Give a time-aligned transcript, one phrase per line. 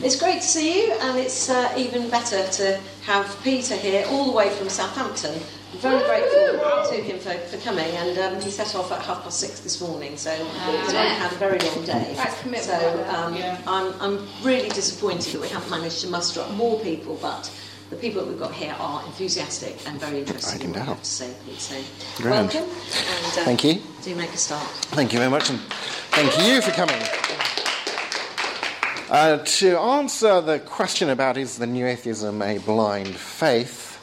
[0.00, 4.26] It's great to see you, and it's uh, even better to have Peter here, all
[4.26, 5.34] the way from Southampton.
[5.72, 9.24] I'm very grateful to him for, for coming, and um, he set off at half
[9.24, 12.12] past six this morning, so he's already had a very long day.
[12.16, 12.64] That's commitment.
[12.64, 13.34] So um,
[13.66, 17.50] I'm, I'm really disappointed that we haven't managed to muster up more people, but
[17.90, 20.88] the people that we've got here are enthusiastic and very interested I in can what
[20.88, 21.58] have to say, Pete.
[21.58, 22.52] So Grand.
[22.54, 23.82] welcome, and uh, Thank you.
[24.02, 24.62] do make a start.
[24.94, 25.58] Thank you very much, and
[26.12, 27.02] thank you for coming.
[29.10, 33.98] Uh, to answer the question about is the new atheism a blind faith,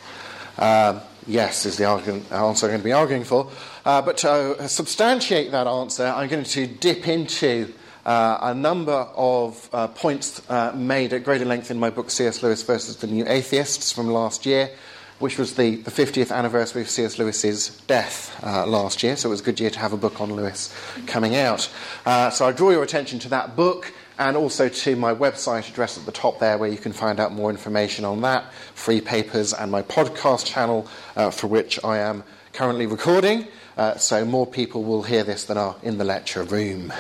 [0.58, 3.52] uh, yes, is the argument, answer I'm going to be arguing for.
[3.86, 7.72] Uh, but to uh, substantiate that answer, I'm going to dip into
[8.04, 10.42] uh, a number of points
[10.74, 12.42] made at greater length in my book C.S.
[12.42, 14.72] Lewis versus the New Atheists from last year,
[15.20, 17.20] which was the, the 50th anniversary of C.S.
[17.20, 19.16] Lewis's death uh, last year.
[19.16, 20.76] So it was a good year to have a book on Lewis
[21.06, 21.72] coming out.
[22.08, 25.98] Uh, so I draw your attention to that book and also to my website address
[25.98, 29.54] at the top there, where you can find out more information on that, free papers,
[29.54, 32.24] and my podcast channel, uh, for which I am
[32.54, 33.48] currently recording.
[33.78, 36.94] Uh, so more people will hear this than are in the lecture room.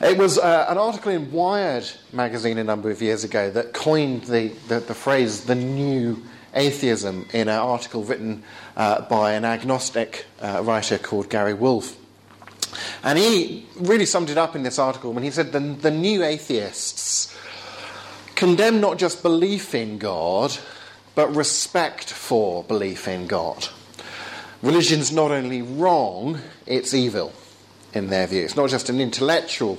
[0.00, 4.22] It was uh, an article in Wired magazine a number of years ago that coined
[4.24, 6.22] the, the, the phrase the new
[6.54, 8.44] atheism in an article written
[8.76, 11.96] uh, by an agnostic uh, writer called Gary Wolf.
[13.02, 16.22] And he really summed it up in this article when he said the, the new
[16.22, 17.34] atheists
[18.34, 20.56] condemn not just belief in God,
[21.14, 23.68] but respect for belief in God.
[24.62, 27.32] Religion's not only wrong, it's evil
[27.92, 28.44] in their view.
[28.44, 29.78] It's not just an intellectual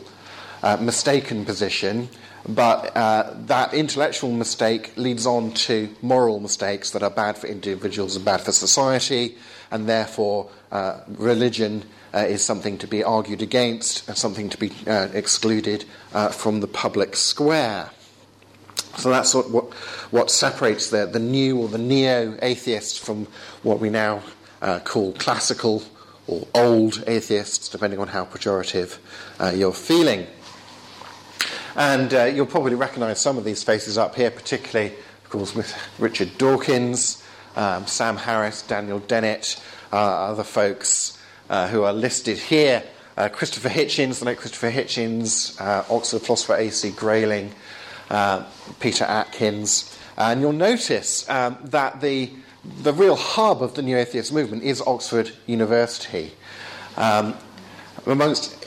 [0.64, 2.10] uh, mistaken position,
[2.48, 8.16] but uh, that intellectual mistake leads on to moral mistakes that are bad for individuals
[8.16, 9.38] and bad for society,
[9.72, 14.72] and therefore uh, religion uh, is something to be argued against, and something to be
[14.88, 17.90] uh, excluded uh, from the public square.
[18.98, 19.74] So that's what, what,
[20.12, 23.28] what separates the, the new or the neo atheists from
[23.64, 24.24] what we now
[24.62, 25.84] uh, call classical
[26.26, 28.98] or old atheists, depending on how pejorative
[29.56, 30.28] you're feeling.
[31.80, 35.74] And uh, you'll probably recognise some of these faces up here, particularly, of course, with
[36.00, 37.24] Richard Dawkins,
[37.56, 39.64] um, Sam Harris, Daniel Dennett,
[39.94, 41.18] uh, other folks
[41.50, 42.84] uh, who are listed here.
[43.16, 46.92] Uh, Christopher Hitchens, the late Christopher Hitchens, uh, Oxford philosopher A.C.
[46.92, 47.54] Grayling,
[48.10, 48.44] uh,
[48.82, 49.98] Peter Atkins.
[50.18, 52.30] And you'll notice um, that the,
[52.84, 56.34] the real hub of the New Atheist movement is Oxford University.
[56.98, 57.36] Um,
[58.06, 58.59] amongst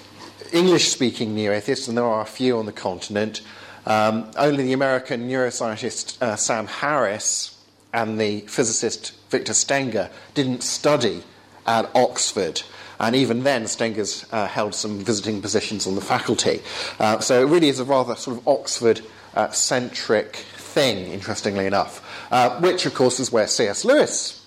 [0.52, 3.40] English speaking neo atheists, and there are a few on the continent,
[3.86, 7.58] um, only the American neuroscientist uh, Sam Harris
[7.92, 11.22] and the physicist Victor Stenger didn't study
[11.66, 12.62] at Oxford.
[13.00, 16.60] And even then, Stenger's uh, held some visiting positions on the faculty.
[17.00, 19.00] Uh, so it really is a rather sort of Oxford
[19.34, 23.84] uh, centric thing, interestingly enough, uh, which, of course, is where C.S.
[23.84, 24.41] Lewis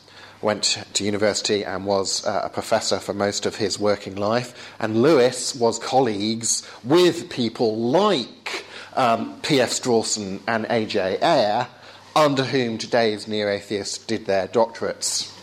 [0.46, 4.76] went to university and was uh, a professor for most of his working life.
[4.80, 8.64] And Lewis was colleagues with people like
[8.96, 9.72] um, P.F.
[9.72, 11.18] Strawson and A.J.
[11.20, 11.68] Ayer,
[12.16, 15.34] under whom today's neo atheists did their doctorates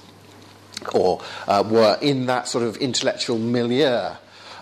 [0.94, 4.14] or uh, were in that sort of intellectual milieu.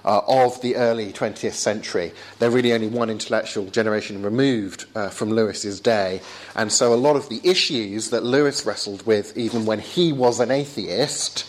[0.02, 2.10] Uh, of the early 20th century.
[2.38, 6.22] They're really only one intellectual generation removed uh, from Lewis's day.
[6.54, 10.40] And so a lot of the issues that Lewis wrestled with, even when he was
[10.40, 11.46] an atheist,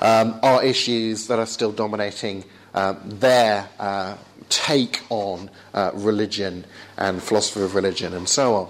[0.00, 2.44] um, are issues that are still dominating
[2.74, 4.16] um, their uh,
[4.48, 6.64] take on uh, religion
[6.96, 8.68] and philosophy of religion and so on.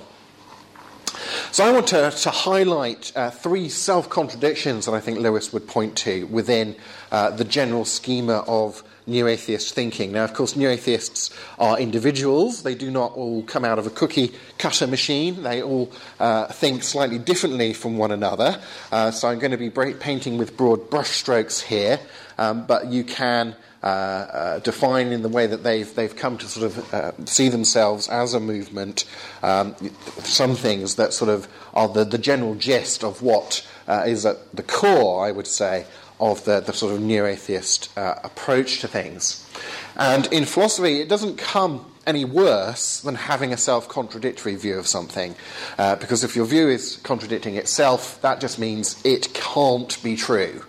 [1.50, 5.66] So I want to, to highlight uh, three self contradictions that I think Lewis would
[5.66, 6.77] point to within
[7.11, 10.12] uh, the general schema of new atheist thinking.
[10.12, 12.62] Now, of course, new atheists are individuals.
[12.62, 15.43] They do not all come out of a cookie cutter machine.
[15.43, 18.61] They all uh, think slightly differently from one another.
[18.91, 22.00] Uh, so I'm going to be painting with broad brushstrokes here,
[22.39, 23.55] um, but you can.
[23.83, 27.49] Uh, uh, define in the way that they've, they've come to sort of uh, see
[27.49, 29.04] themselves as a movement,
[29.45, 29.77] um,
[30.19, 34.39] some things that sort of are the, the general gist of what uh, is at
[34.57, 35.86] the core, I would say,
[36.21, 39.48] of the, the sort of neo atheist uh, approach to things.
[39.97, 44.86] And in philosophy, it doesn't come any worse than having a self contradictory view of
[44.86, 45.34] something.
[45.78, 50.63] Uh, because if your view is contradicting itself, that just means it can't be true.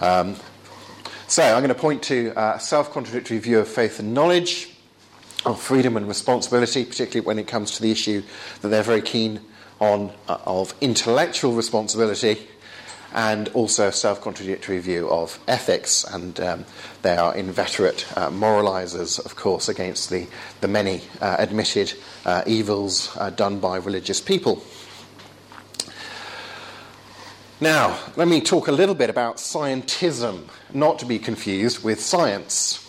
[0.00, 0.36] Um,
[1.26, 4.70] so I'm going to point to a self contradictory view of faith and knowledge,
[5.46, 8.22] of freedom and responsibility, particularly when it comes to the issue
[8.60, 9.40] that they're very keen
[9.80, 12.46] on uh, of intellectual responsibility
[13.14, 16.04] and also a self contradictory view of ethics.
[16.04, 16.64] And um,
[17.02, 20.26] they are inveterate uh, moralizers, of course, against the,
[20.60, 21.94] the many uh, admitted
[22.26, 24.62] uh, evils uh, done by religious people.
[27.60, 32.80] Now, let me talk a little bit about scientism, not to be confused with science.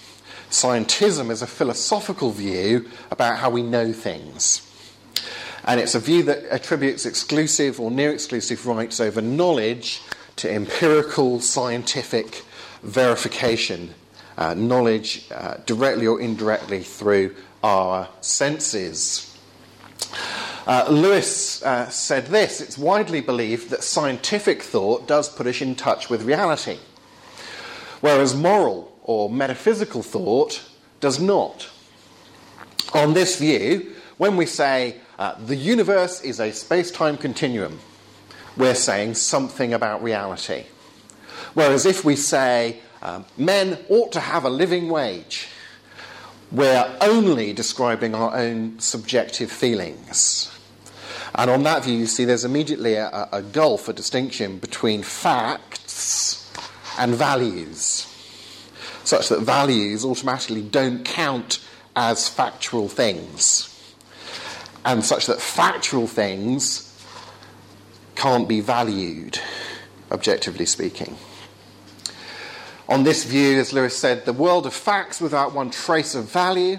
[0.49, 4.61] Scientism is a philosophical view about how we know things.
[5.67, 10.01] And it's a view that attributes exclusive or near exclusive rights over knowledge
[10.37, 12.43] to empirical scientific
[12.83, 13.93] verification,
[14.37, 19.35] uh, knowledge uh, directly or indirectly through our senses.
[20.67, 25.75] Uh, Lewis uh, said this it's widely believed that scientific thought does put us in
[25.75, 26.79] touch with reality,
[28.01, 30.63] whereas moral or metaphysical thought
[30.99, 31.69] does not.
[32.93, 37.79] On this view, when we say uh, the universe is a space time continuum,
[38.57, 40.65] we're saying something about reality.
[41.53, 45.47] Whereas if we say um, men ought to have a living wage,
[46.51, 50.51] we're only describing our own subjective feelings.
[51.33, 56.49] And on that view, you see there's immediately a, a gulf, a distinction between facts
[56.97, 58.07] and values,
[59.03, 61.59] such that values automatically don't count
[61.95, 63.69] as factual things,
[64.85, 66.84] and such that factual things
[68.15, 69.39] can't be valued,
[70.11, 71.15] objectively speaking.
[72.87, 76.77] On this view, as Lewis said, the world of facts without one trace of value,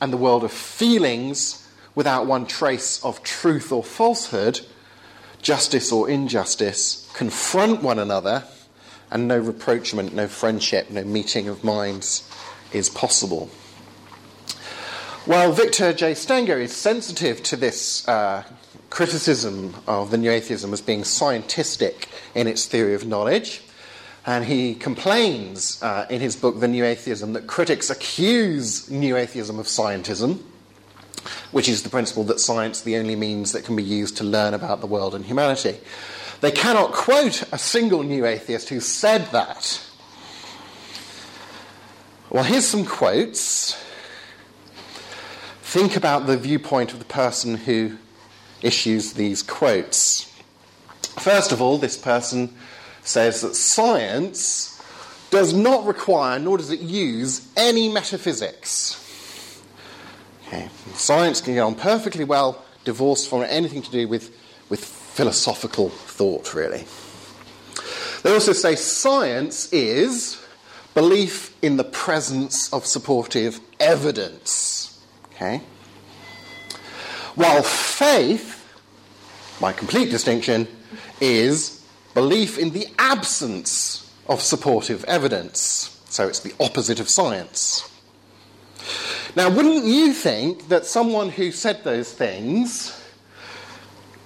[0.00, 4.60] and the world of feelings without one trace of truth or falsehood,
[5.40, 8.42] justice or injustice, confront one another,
[9.12, 12.28] and no reproachment, no friendship, no meeting of minds
[12.72, 13.48] is possible.
[15.24, 16.14] While Victor J.
[16.14, 18.42] Stenger is sensitive to this uh,
[18.92, 23.62] criticism of the New Atheism as being scientistic in its theory of knowledge.
[24.26, 29.58] And he complains uh, in his book, The New Atheism, that critics accuse New Atheism
[29.58, 30.42] of scientism,
[31.52, 34.24] which is the principle that science is the only means that can be used to
[34.24, 35.78] learn about the world and humanity.
[36.42, 39.82] They cannot quote a single New Atheist who said that.
[42.28, 43.74] Well, here's some quotes.
[45.62, 47.96] Think about the viewpoint of the person who
[48.62, 50.32] issues these quotes.
[51.18, 52.54] First of all, this person
[53.02, 54.80] says that science
[55.30, 58.98] does not require, nor does it use, any metaphysics.
[60.46, 60.68] Okay.
[60.94, 64.36] Science can get on perfectly well divorced from anything to do with,
[64.68, 66.84] with philosophical thought, really.
[68.22, 70.38] They also say science is
[70.94, 75.02] belief in the presence of supportive evidence.
[75.34, 75.62] Okay?
[77.34, 78.58] While faith,
[79.58, 80.68] by complete distinction,
[81.20, 81.82] is
[82.14, 86.00] belief in the absence of supportive evidence.
[86.10, 87.88] So it's the opposite of science.
[89.34, 93.00] Now, wouldn't you think that someone who said those things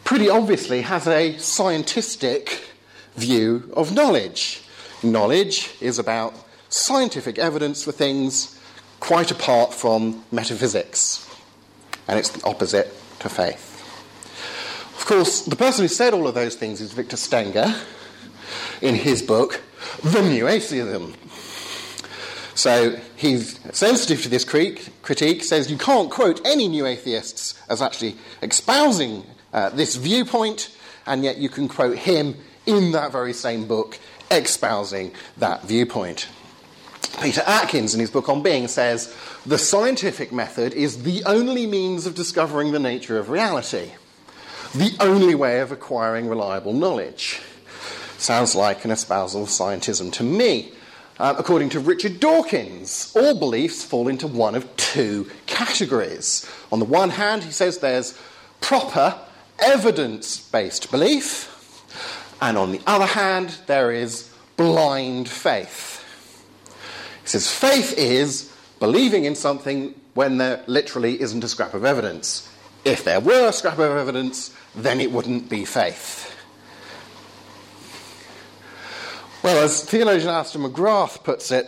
[0.02, 2.64] pretty obviously has a scientific
[3.14, 4.62] view of knowledge?
[5.04, 6.34] Knowledge is about
[6.70, 8.60] scientific evidence for things
[8.98, 11.25] quite apart from metaphysics
[12.08, 12.86] and it's the opposite
[13.20, 13.72] to faith.
[14.98, 17.74] Of course, the person who said all of those things is Victor Stenger
[18.80, 19.62] in his book,
[20.02, 21.14] The New Atheism.
[22.54, 28.16] So he's sensitive to this critique, says you can't quote any new atheists as actually
[28.42, 30.74] espousing uh, this viewpoint,
[31.06, 33.98] and yet you can quote him in that very same book
[34.30, 36.28] espousing that viewpoint.
[37.20, 39.14] Peter Atkins, in his book on being, says
[39.46, 43.92] the scientific method is the only means of discovering the nature of reality,
[44.74, 47.40] the only way of acquiring reliable knowledge.
[48.18, 50.72] Sounds like an espousal of scientism to me.
[51.18, 56.46] Uh, according to Richard Dawkins, all beliefs fall into one of two categories.
[56.70, 58.18] On the one hand, he says there's
[58.60, 59.18] proper
[59.58, 61.52] evidence based belief,
[62.42, 66.05] and on the other hand, there is blind faith.
[67.26, 72.48] He says faith is believing in something when there literally isn't a scrap of evidence.
[72.84, 76.32] If there were a scrap of evidence, then it wouldn't be faith.
[79.42, 81.66] Well, as theologian Alister McGrath puts it,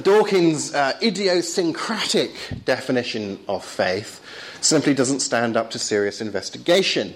[0.00, 2.30] Dawkins' uh, idiosyncratic
[2.64, 4.20] definition of faith
[4.60, 7.14] simply doesn't stand up to serious investigation.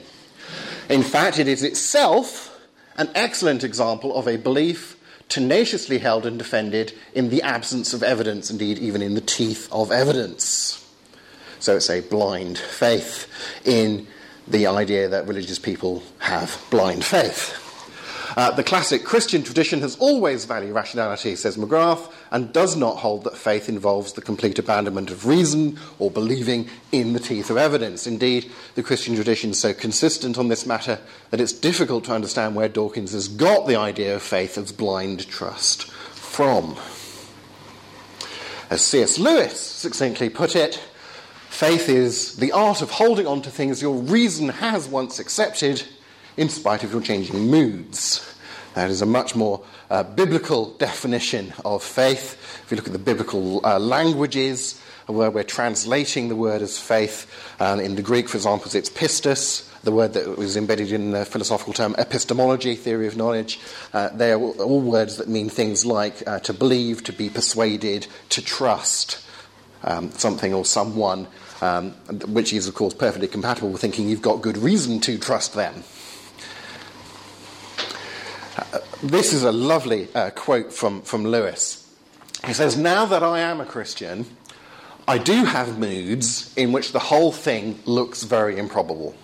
[0.89, 2.59] In fact, it is itself
[2.97, 4.97] an excellent example of a belief
[5.29, 9.93] tenaciously held and defended in the absence of evidence, indeed, even in the teeth of
[9.93, 10.85] evidence.
[11.61, 13.29] So it's a blind faith
[13.65, 14.07] in
[14.47, 17.68] the idea that religious people have blind faith.
[18.37, 23.25] Uh, the classic Christian tradition has always valued rationality, says McGrath, and does not hold
[23.25, 28.07] that faith involves the complete abandonment of reason or believing in the teeth of evidence.
[28.07, 30.99] Indeed, the Christian tradition is so consistent on this matter
[31.31, 35.27] that it's difficult to understand where Dawkins has got the idea of faith as blind
[35.29, 36.77] trust from.
[38.71, 39.19] As C.S.
[39.19, 40.75] Lewis succinctly put it,
[41.49, 45.83] faith is the art of holding on to things your reason has once accepted
[46.39, 48.25] in spite of your changing moods.
[48.75, 52.35] That is a much more uh, biblical definition of faith.
[52.65, 57.27] If you look at the biblical uh, languages, where we're translating the word as faith,
[57.61, 61.25] um, in the Greek, for example, it's pistis, the word that was embedded in the
[61.25, 63.59] philosophical term epistemology, theory of knowledge.
[63.93, 68.07] Uh, they are all words that mean things like uh, to believe, to be persuaded,
[68.29, 69.25] to trust
[69.83, 71.27] um, something or someone,
[71.63, 71.93] um,
[72.29, 75.83] which is, of course, perfectly compatible with thinking you've got good reason to trust them.
[78.59, 81.89] Uh, this is a lovely uh, quote from, from Lewis.
[82.47, 84.27] He says, Now that I am a Christian,
[85.07, 89.15] I do have moods in which the whole thing looks very improbable.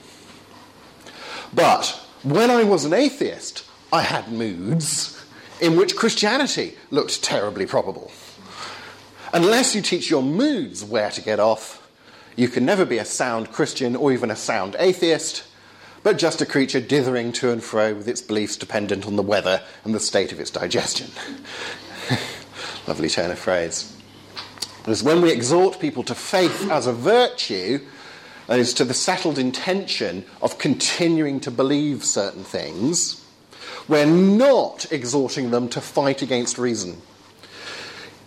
[1.52, 5.22] But when I was an atheist, I had moods
[5.60, 8.10] in which Christianity looked terribly probable.
[9.32, 11.86] Unless you teach your moods where to get off,
[12.36, 15.44] you can never be a sound Christian or even a sound atheist,
[16.04, 19.62] but just a creature dithering to and fro with its beliefs dependent on the weather
[19.84, 21.10] and the state of its digestion.
[22.86, 23.90] Lovely turn of phrase.
[24.78, 27.80] Because when we exhort people to faith as a virtue,
[28.46, 33.24] that is, to the settled intention of continuing to believe certain things,
[33.88, 37.00] we're not exhorting them to fight against reason.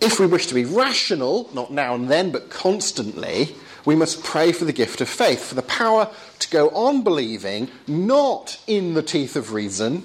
[0.02, 3.56] If we wish to be rational, not now and then, but constantly,
[3.86, 7.70] we must pray for the gift of faith, for the power to go on believing,
[7.88, 10.04] not in the teeth of reason,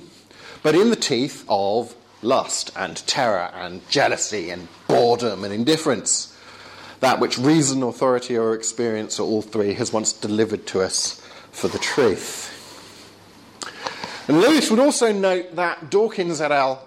[0.62, 6.32] but in the teeth of lust and terror and jealousy and boredom and indifference
[7.02, 11.20] that which reason, authority, or experience, or all three, has once delivered to us
[11.50, 12.48] for the truth.
[14.28, 16.86] And Lewis would also note that Dawkins et al.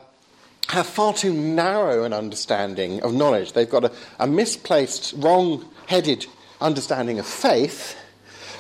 [0.70, 3.52] have far too narrow an understanding of knowledge.
[3.52, 6.26] They've got a, a misplaced, wrong headed
[6.62, 7.98] understanding of faith,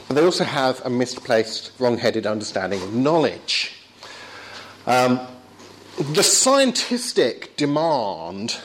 [0.07, 3.73] but they also have a misplaced, wrong headed understanding of knowledge.
[4.85, 5.19] Um,
[5.97, 8.57] the scientific demand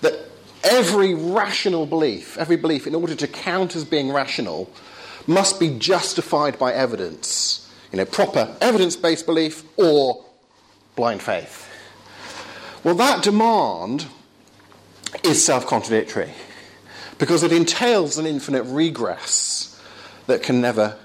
[0.00, 0.28] that
[0.62, 4.70] every rational belief, every belief, in order to count as being rational,
[5.26, 7.70] must be justified by evidence.
[7.92, 10.24] You know, proper evidence based belief or
[10.96, 11.68] blind faith.
[12.82, 14.06] Well, that demand
[15.22, 16.30] is self contradictory
[17.18, 19.53] because it entails an infinite regress
[20.26, 20.96] that can never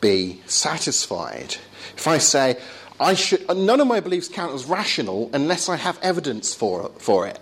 [0.00, 1.56] be satisfied.
[1.96, 2.58] If I say,
[3.00, 7.26] I should, none of my beliefs count as rational unless I have evidence for, for
[7.26, 7.38] it.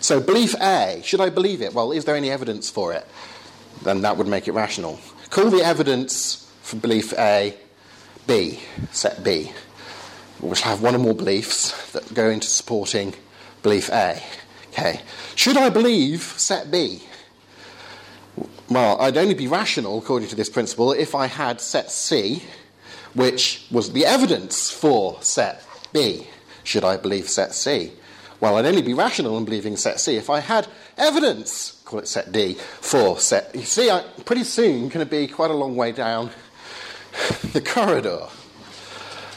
[0.00, 1.74] So, belief A, should I believe it?
[1.74, 3.06] Well, is there any evidence for it?
[3.82, 5.00] Then that would make it rational.
[5.30, 7.54] Call the evidence for belief A
[8.26, 8.60] B,
[8.92, 9.50] set B.
[10.40, 13.14] We'll have one or more beliefs that go into supporting
[13.62, 14.22] belief A.
[14.72, 15.00] Okay.
[15.34, 17.02] Should I believe set B?
[18.70, 22.42] Well, I'd only be rational, according to this principle, if I had set C,
[23.14, 26.26] which was the evidence for set B.
[26.64, 27.92] Should I believe set C?
[28.40, 32.08] Well, I'd only be rational in believing set C if I had evidence, call it
[32.08, 33.54] set D, for set.
[33.54, 36.30] You see, I'm pretty soon going to be quite a long way down
[37.54, 38.26] the corridor.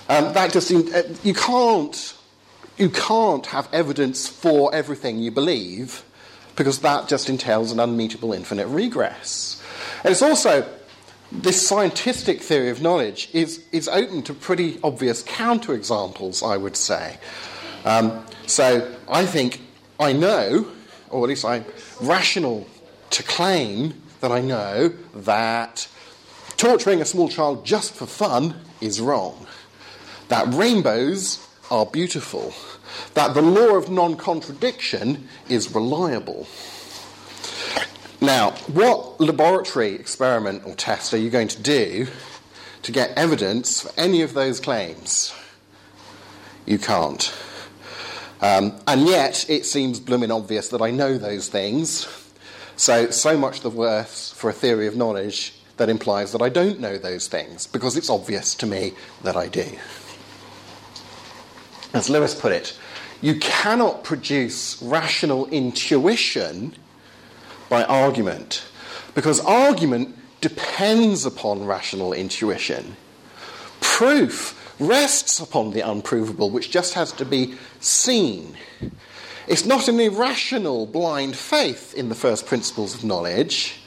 [0.09, 2.17] Um, that just uh, you can't
[2.77, 6.03] you can't have evidence for everything you believe
[6.55, 9.61] because that just entails an unmeetable infinite regress.
[10.03, 10.67] And it's also
[11.31, 17.17] this scientific theory of knowledge is, is open to pretty obvious counterexamples, I would say.
[17.85, 19.61] Um, so I think
[19.99, 20.67] I know,
[21.09, 21.65] or at least I'm
[22.01, 22.67] rational
[23.11, 25.87] to claim that I know that
[26.57, 29.47] torturing a small child just for fun is wrong.
[30.27, 32.53] That rainbows are beautiful.
[33.13, 36.47] That the law of non contradiction is reliable.
[38.21, 42.07] Now, what laboratory experiment or test are you going to do
[42.83, 45.33] to get evidence for any of those claims?
[46.67, 47.33] You can't.
[48.41, 52.07] Um, and yet, it seems blooming obvious that I know those things.
[52.75, 56.79] So, so much the worse for a theory of knowledge that implies that I don't
[56.79, 58.93] know those things, because it's obvious to me
[59.23, 59.65] that I do.
[61.93, 62.77] As Lewis put it,
[63.21, 66.73] you cannot produce rational intuition
[67.69, 68.65] by argument,
[69.13, 72.95] because argument depends upon rational intuition.
[73.79, 78.57] Proof rests upon the unprovable, which just has to be seen.
[79.47, 83.80] It's not an irrational blind faith in the first principles of knowledge.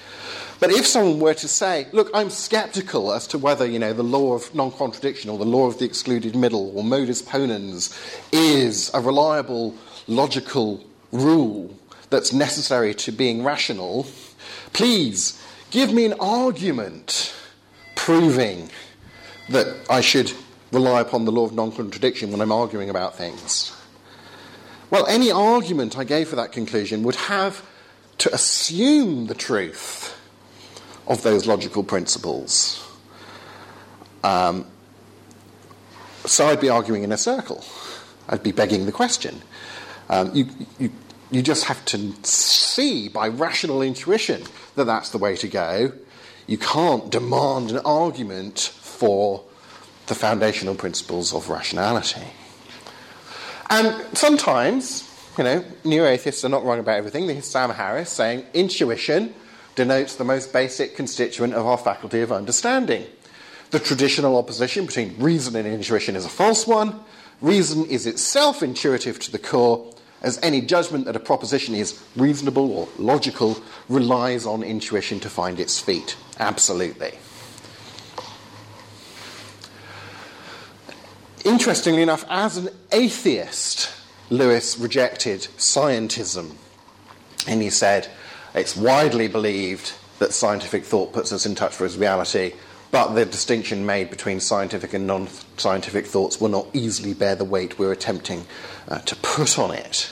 [0.61, 4.04] But if someone were to say, look, I'm skeptical as to whether, you know, the
[4.04, 7.96] law of non-contradiction or the law of the excluded middle or modus ponens
[8.32, 9.75] is a reliable,
[10.06, 11.75] logical rule
[12.11, 14.06] that's necessary to being rational,
[14.73, 17.34] please give me an argument
[17.94, 18.70] proving
[19.49, 20.32] that I should
[20.73, 23.73] rely upon the law of non contradiction when I'm arguing about things.
[24.90, 27.66] Well, any argument I gave for that conclusion would have
[28.18, 30.14] to assume the truth
[31.06, 32.82] of those logical principles.
[34.23, 34.66] Um,
[36.25, 37.64] so I'd be arguing in a circle.
[38.28, 39.42] I'd be begging the question.
[40.08, 40.46] Um, you,
[40.78, 40.90] you,
[41.30, 44.42] you just have to see by rational intuition
[44.76, 45.92] that that's the way to go.
[46.46, 49.44] You can't demand an argument for
[50.06, 52.26] the foundational principles of rationality.
[53.70, 57.26] And sometimes, you know, new atheists are not wrong about everything.
[57.26, 59.34] There's Sam Harris saying intuition
[59.75, 63.07] denotes the most basic constituent of our faculty of understanding.
[63.71, 67.00] The traditional opposition between reason and intuition is a false one.
[67.40, 72.71] Reason is itself intuitive to the core, as any judgment that a proposition is reasonable
[72.73, 76.16] or logical relies on intuition to find its feet.
[76.38, 77.19] Absolutely.
[81.45, 83.90] Interestingly enough, as an atheist,
[84.31, 86.54] Lewis rejected scientism.
[87.47, 88.09] And he said,
[88.54, 92.52] it's widely believed that scientific thought puts us in touch with reality,
[92.90, 97.44] but the distinction made between scientific and non scientific thoughts will not easily bear the
[97.44, 98.46] weight we're attempting
[98.88, 100.11] uh, to put on it.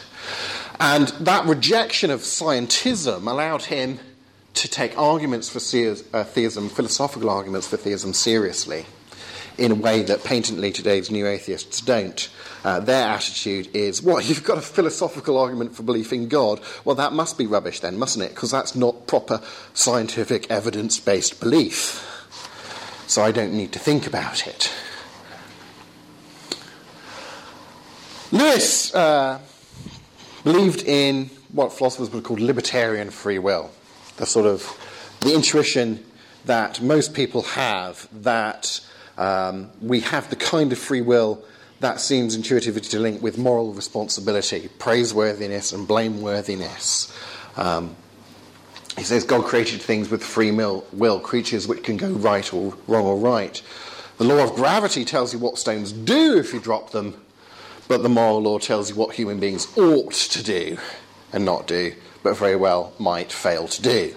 [0.80, 4.00] And that rejection of scientism allowed him
[4.54, 5.58] to take arguments for
[6.12, 8.84] uh, theism, philosophical arguments for theism, seriously
[9.62, 12.28] in a way that patently today's new atheists don't.
[12.64, 16.61] Uh, their attitude is, what, you've got a philosophical argument for belief in God?
[16.85, 18.31] Well, that must be rubbish then, mustn't it?
[18.35, 19.40] Because that's not proper
[19.73, 22.09] scientific evidence based belief.
[23.07, 24.73] So I don't need to think about it.
[28.33, 29.38] Lewis uh,
[30.42, 33.70] believed in what philosophers would call libertarian free will,
[34.16, 34.77] the sort of
[35.20, 36.05] the intuition
[36.46, 38.81] that most people have that
[39.18, 41.44] um, we have the kind of free will
[41.83, 47.12] that seems intuitively to link with moral responsibility, praiseworthiness, and blameworthiness.
[47.59, 47.96] Um,
[48.96, 52.75] he says God created things with free will, will, creatures which can go right or
[52.87, 53.61] wrong or right.
[54.18, 57.20] The law of gravity tells you what stones do if you drop them,
[57.88, 60.79] but the moral law tells you what human beings ought to do
[61.33, 64.14] and not do, but very well might fail to do.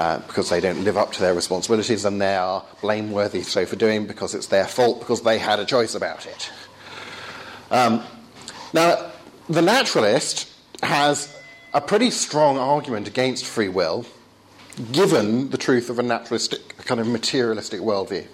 [0.00, 3.76] Uh, because they don't live up to their responsibilities and they are blameworthy so for
[3.76, 6.50] doing because it's their fault because they had a choice about it.
[7.70, 8.02] Um,
[8.72, 9.10] now,
[9.50, 10.50] the naturalist
[10.82, 11.38] has
[11.74, 14.06] a pretty strong argument against free will
[14.90, 18.26] given the truth of a naturalistic, kind of materialistic worldview.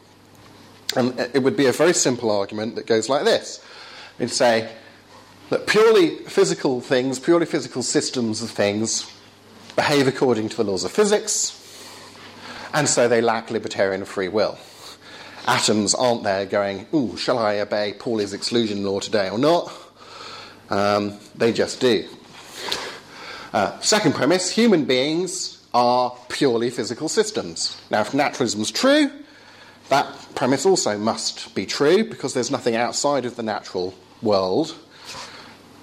[0.95, 3.61] And it would be a very simple argument that goes like this.
[4.21, 4.73] It'd say
[5.51, 9.13] that purely physical things, purely physical systems of things,
[9.77, 11.63] behave according to the laws of physics,
[12.75, 14.59] and so they lack libertarian free will.
[15.47, 19.73] Atoms aren't there going, ooh, shall I obey Pauli's exclusion law today or not?
[20.71, 22.09] Um, they just do.
[23.53, 27.81] Uh, second premise human beings are purely physical systems.
[27.91, 29.11] Now, if naturalism is true,
[29.89, 34.75] that premise also must be true because there's nothing outside of the natural world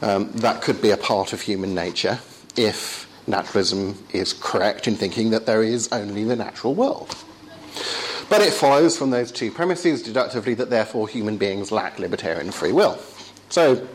[0.02, 2.20] um, that could be a part of human nature
[2.58, 7.16] if naturalism is correct in thinking that there is only the natural world.
[8.30, 12.72] But it follows from those two premises deductively that therefore human beings lack libertarian free
[12.72, 12.98] will.
[13.50, 13.88] So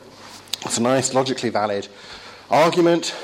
[0.62, 1.88] it's a nice, logically valid
[2.50, 3.14] argument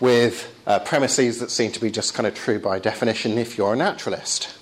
[0.00, 3.72] with uh, premises that seem to be just kind of true by definition if you're
[3.72, 4.54] a naturalist.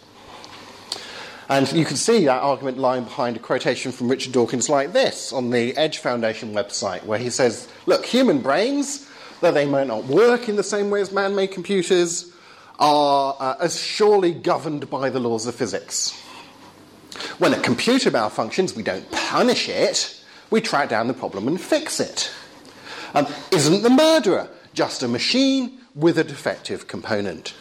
[1.48, 5.32] And you can see that argument lying behind a quotation from Richard Dawkins like this
[5.32, 9.08] on the Edge Foundation website, where he says, Look, human brains
[9.40, 12.32] though they might not work in the same way as man made computers,
[12.78, 16.20] are uh, as surely governed by the laws of physics.
[17.38, 22.00] When a computer malfunctions, we don't punish it, we track down the problem and fix
[22.00, 22.30] it.
[23.14, 27.54] Um, isn't the murderer just a machine with a defective component?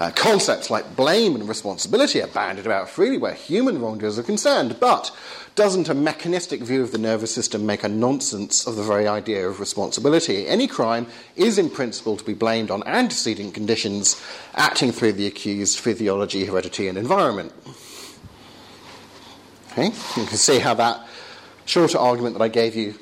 [0.00, 4.74] Uh, concepts like blame and responsibility are bandied about freely where human wrongdoers are concerned,
[4.80, 5.14] but
[5.56, 9.46] doesn't a mechanistic view of the nervous system make a nonsense of the very idea
[9.46, 10.46] of responsibility?
[10.46, 14.18] Any crime is in principle to be blamed on antecedent conditions
[14.54, 17.52] acting through the accused physiology, heredity, and environment.
[19.72, 19.86] Okay?
[19.86, 21.06] You can see how that
[21.66, 22.94] shorter argument that I gave you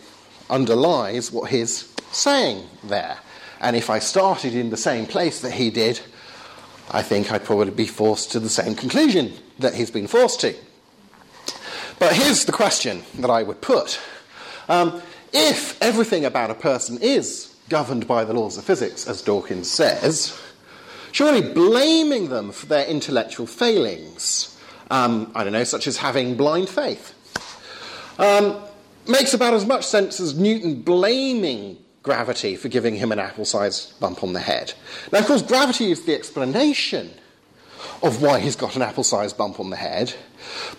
[0.50, 3.18] underlies what he's saying there.
[3.61, 6.00] And if I started in the same place that he did,
[6.90, 10.55] I think I'd probably be forced to the same conclusion that he's been forced to.
[11.98, 14.01] But here's the question that I would put
[14.68, 19.70] um, If everything about a person is governed by the laws of physics, as Dawkins
[19.70, 20.40] says,
[21.12, 24.59] surely blaming them for their intellectual failings,
[24.90, 27.14] um, I don't know, such as having blind faith,
[28.18, 28.62] um,
[29.07, 33.98] makes about as much sense as Newton blaming gravity for giving him an apple sized
[34.00, 34.72] bump on the head.
[35.12, 37.11] Now, of course, gravity is the explanation
[38.02, 40.14] of why he's got an apple sized bump on the head,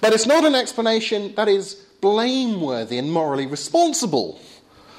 [0.01, 4.39] but it's not an explanation that is blameworthy and morally responsible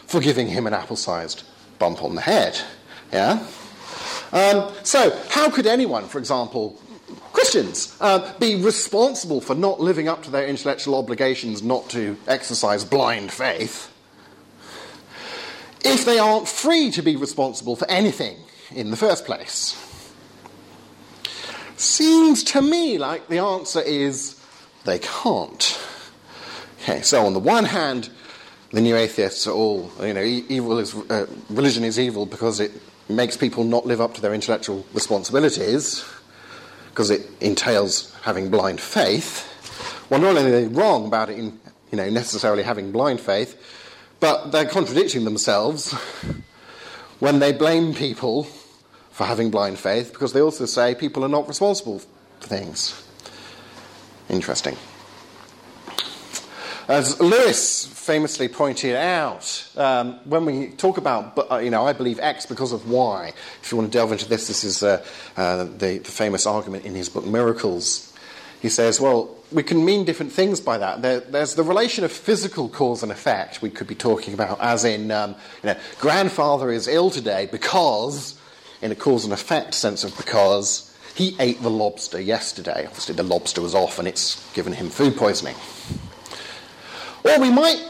[0.07, 1.45] for giving him an apple sized
[1.79, 2.61] bump on the head.
[3.13, 3.47] Yeah?
[4.33, 6.81] Um, so, how could anyone, for example,
[7.33, 12.85] Christians, uh, be responsible for not living up to their intellectual obligations not to exercise
[12.85, 13.90] blind faith
[15.85, 18.37] if they aren't free to be responsible for anything
[18.75, 19.77] in the first place?
[21.77, 24.41] Seems to me like the answer is
[24.85, 25.81] they can't.
[26.83, 28.11] Okay, so on the one hand,
[28.73, 32.73] the new atheists are all, you know, evil is, uh, religion is evil because it
[33.09, 36.05] makes people not live up to their intellectual responsibilities,
[36.91, 39.47] because it entails having blind faith.
[40.11, 41.59] Well, not only are they wrong about it in,
[41.91, 43.57] you know, necessarily having blind faith,
[44.21, 45.93] but they're contradicting themselves
[47.19, 48.45] when they blame people
[49.11, 53.03] for having blind faith because they also say people are not responsible for things.
[54.29, 54.77] Interesting.
[56.89, 62.19] As Lewis famously pointed out, um, when we talk about, uh, you know, I believe
[62.19, 65.05] X because of Y, if you want to delve into this, this is uh,
[65.37, 68.10] uh, the, the, famous argument in his book Miracles.
[68.61, 71.03] He says, well, we can mean different things by that.
[71.03, 74.85] There, there's the relation of physical cause and effect we could be talking about, as
[74.85, 78.39] in, um, you know, grandfather is ill today because
[78.83, 82.87] in a cause and effect sense of because he ate the lobster yesterday.
[82.87, 85.57] Obviously, the lobster was off and it's given him food poisoning.
[87.25, 87.83] Or we might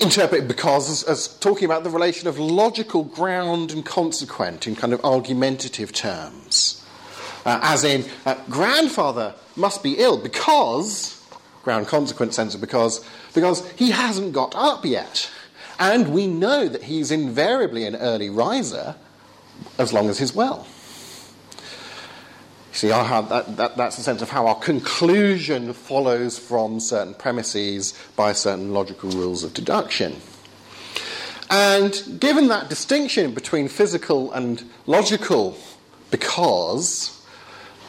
[0.00, 4.92] interpret because as, as, talking about the relation of logical ground and consequent in kind
[4.92, 6.83] of argumentative terms.
[7.44, 11.22] Uh, as in, uh, grandfather must be ill because,
[11.62, 13.04] ground consequent sense of because,
[13.34, 15.30] because he hasn't got up yet.
[15.78, 18.94] And we know that he's invariably an early riser
[19.78, 20.66] as long as he's well.
[22.72, 28.32] See, that, that, that's the sense of how our conclusion follows from certain premises by
[28.32, 30.16] certain logical rules of deduction.
[31.50, 35.56] And given that distinction between physical and logical,
[36.10, 37.23] because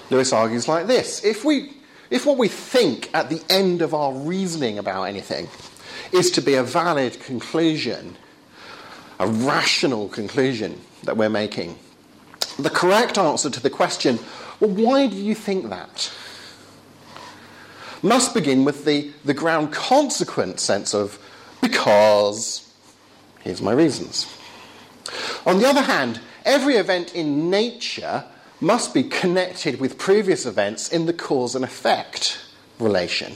[0.10, 1.74] Lewis argues like this if, we,
[2.10, 5.48] if what we think at the end of our reasoning about anything
[6.12, 8.15] is to be a valid conclusion,
[9.20, 11.78] a rational conclusion, that we're making.
[12.58, 14.20] The correct answer to the question,
[14.60, 16.12] well, why do you think that?
[18.02, 21.20] Must begin with the, the ground consequent sense of
[21.62, 22.72] because
[23.41, 24.32] here's my reasons.
[25.46, 28.26] On the other hand, every event in nature
[28.62, 32.39] must be connected with previous events in the cause and effect
[32.80, 33.34] relation.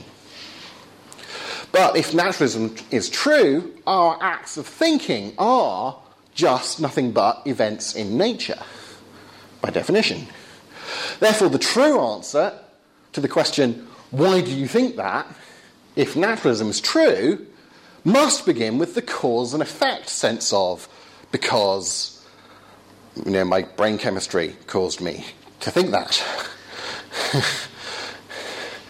[1.72, 5.98] But if naturalism is true, our acts of thinking are
[6.34, 8.60] just nothing but events in nature,
[9.62, 10.28] by definition.
[11.20, 12.58] Therefore, the true answer
[13.14, 15.28] to the question, why do you think that,
[15.96, 17.46] if naturalism is true,
[18.04, 20.88] must begin with the cause and effect sense of,
[21.32, 22.19] because
[23.26, 25.26] you know, my brain chemistry caused me
[25.62, 26.24] to think that.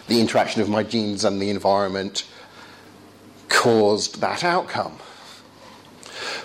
[0.07, 2.25] the interaction of my genes and the environment
[3.47, 4.97] caused that outcome.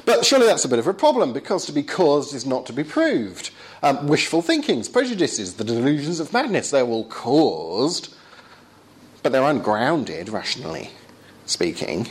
[0.05, 2.73] But surely that's a bit of a problem because to be caused is not to
[2.73, 3.51] be proved.
[3.83, 8.15] Um, wishful thinkings, prejudices, the delusions of madness, they're all caused,
[9.23, 10.91] but they're ungrounded, rationally
[11.47, 12.09] speaking.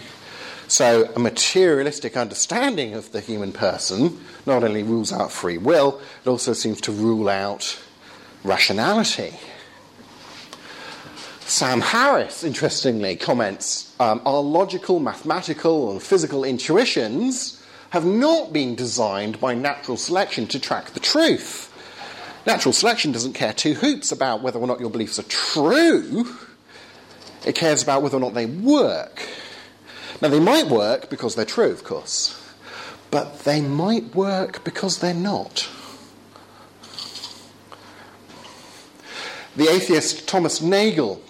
[0.74, 6.28] So, a materialistic understanding of the human person not only rules out free will, it
[6.28, 7.80] also seems to rule out
[8.44, 9.36] rationality.
[11.42, 19.40] Sam Harris, interestingly, comments um, Our logical, mathematical, and physical intuitions have not been designed
[19.40, 21.72] by natural selection to track the truth.
[22.48, 26.36] Natural selection doesn't care two hoots about whether or not your beliefs are true,
[27.46, 29.22] it cares about whether or not they work.
[30.24, 32.42] Now, they might work because they're true, of course,
[33.12, 35.70] but they might work because they're not.
[39.56, 41.22] The atheist Thomas Nagel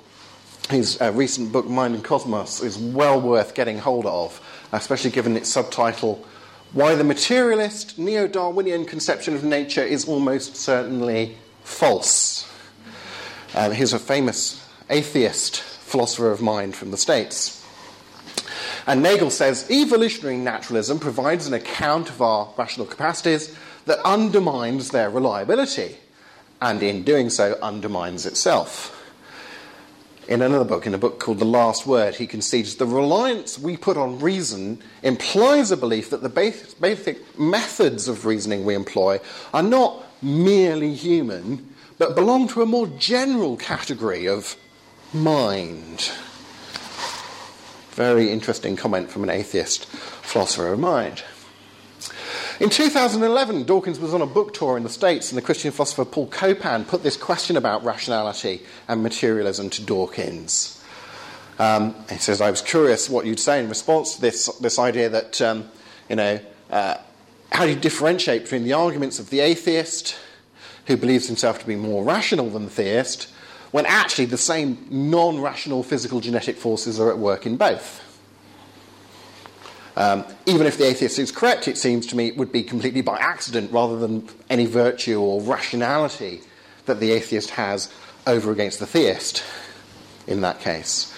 [0.69, 4.39] his uh, recent book, Mind and Cosmos, is well worth getting hold of,
[4.71, 6.25] especially given its subtitle,
[6.71, 12.49] Why the Materialist Neo Darwinian Conception of Nature is Almost Certainly False.
[13.55, 17.62] Um, he's a famous atheist philosopher of mind from the States.
[18.85, 25.09] And Nagel says evolutionary naturalism provides an account of our rational capacities that undermines their
[25.09, 25.97] reliability,
[26.61, 28.99] and in doing so, undermines itself.
[30.27, 33.75] In another book, in a book called The Last Word, he concedes the reliance we
[33.75, 39.19] put on reason implies a belief that the basic methods of reasoning we employ
[39.53, 44.55] are not merely human, but belong to a more general category of
[45.13, 46.09] mind.
[47.93, 51.23] Very interesting comment from an atheist philosopher of mind.
[52.59, 56.03] In 2011, Dawkins was on a book tour in the States, and the Christian philosopher
[56.03, 60.83] Paul Copan put this question about rationality and materialism to Dawkins.
[61.59, 65.09] Um, he says, I was curious what you'd say in response to this, this idea
[65.09, 65.69] that, um,
[66.09, 66.39] you know,
[66.71, 66.97] uh,
[67.51, 70.15] how do you differentiate between the arguments of the atheist,
[70.87, 73.31] who believes himself to be more rational than the theist,
[73.73, 78.01] when actually the same non rational physical genetic forces are at work in both?
[79.97, 83.01] Um, even if the atheist is correct, it seems to me it would be completely
[83.01, 86.41] by accident rather than any virtue or rationality
[86.85, 87.91] that the atheist has
[88.27, 89.43] over against the theist
[90.27, 91.11] in that case.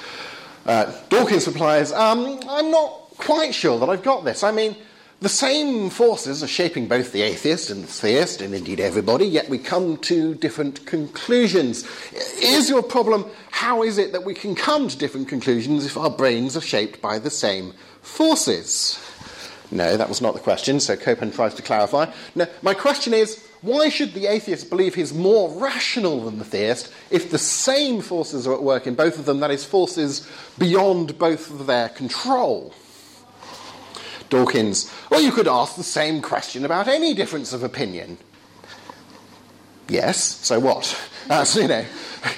[0.65, 4.43] Uh, Dawkins replies, um, I'm not quite sure that I've got this.
[4.43, 4.77] I mean,
[5.25, 9.49] the same forces are shaping both the atheist and the theist, and indeed everybody, yet
[9.49, 11.83] we come to different conclusions.
[12.43, 16.11] Is your problem, how is it that we can come to different conclusions if our
[16.11, 19.03] brains are shaped by the same forces?
[19.71, 22.05] No, that was not the question, so Copan tries to clarify.
[22.35, 26.93] No, my question is why should the atheist believe he's more rational than the theist
[27.09, 31.17] if the same forces are at work in both of them, that is, forces beyond
[31.17, 32.75] both of their control?
[34.29, 38.17] Dawkins, well, you could ask the same question about any difference of opinion.
[39.87, 40.99] Yes, so what?
[41.27, 41.85] That's, you know,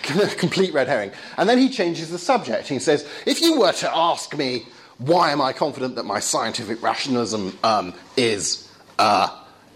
[0.37, 1.11] complete red herring.
[1.37, 2.67] And then he changes the subject.
[2.67, 4.65] He says, if you were to ask me
[4.97, 9.29] why am I confident that my scientific rationalism um, is, uh,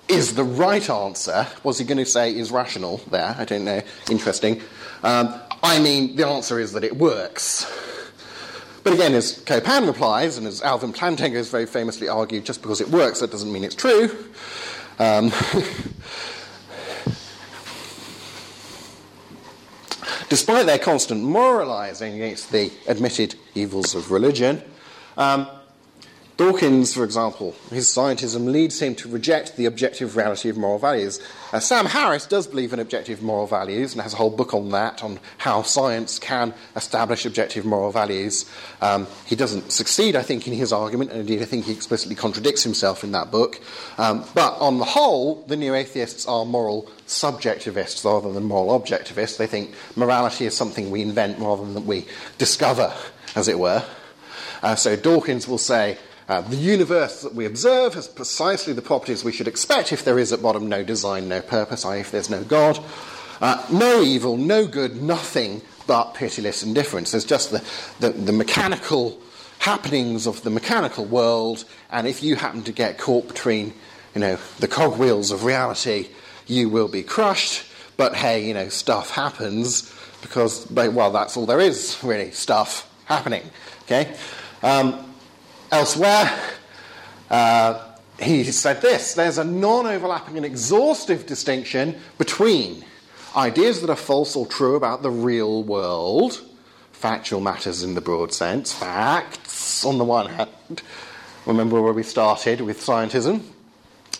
[0.07, 1.47] is the right answer?
[1.63, 3.35] Was he going to say is rational there?
[3.37, 3.81] I don't know.
[4.09, 4.61] Interesting.
[5.03, 7.65] Um, I mean, the answer is that it works.
[8.83, 12.81] But again, as Copan replies, and as Alvin Plantinga has very famously argued, just because
[12.81, 14.09] it works, that doesn't mean it's true.
[14.97, 15.31] Um,
[20.29, 24.63] despite their constant moralizing against the admitted evils of religion,
[25.17, 25.47] um,
[26.41, 31.21] Dawkins, for example, his scientism leads him to reject the objective reality of moral values.
[31.53, 34.69] Uh, Sam Harris does believe in objective moral values and has a whole book on
[34.69, 38.49] that, on how science can establish objective moral values.
[38.81, 42.15] Um, he doesn't succeed, I think, in his argument, and indeed I think he explicitly
[42.15, 43.61] contradicts himself in that book.
[43.99, 49.37] Um, but on the whole, the new atheists are moral subjectivists rather than moral objectivists.
[49.37, 52.07] They think morality is something we invent rather than that we
[52.39, 52.91] discover,
[53.35, 53.85] as it were.
[54.63, 55.99] Uh, so Dawkins will say,
[56.31, 60.17] uh, the universe that we observe has precisely the properties we should expect if there
[60.17, 62.79] is at bottom no design, no purpose, i.e., if there's no God.
[63.41, 67.11] Uh, no evil, no good, nothing but pitiless indifference.
[67.11, 67.61] There's just the,
[67.99, 69.19] the, the mechanical
[69.59, 73.73] happenings of the mechanical world, and if you happen to get caught between
[74.15, 76.07] you know, the cogwheels of reality,
[76.47, 77.65] you will be crushed.
[77.97, 83.43] But hey, you know, stuff happens because, well, that's all there is, really, stuff happening.
[83.83, 84.15] Okay?
[84.63, 85.10] Um,
[85.71, 86.37] Elsewhere,
[87.29, 87.81] uh,
[88.19, 92.83] he said this there's a non overlapping and exhaustive distinction between
[93.35, 96.41] ideas that are false or true about the real world,
[96.91, 100.81] factual matters in the broad sense, facts on the one hand,
[101.45, 103.41] remember where we started with scientism,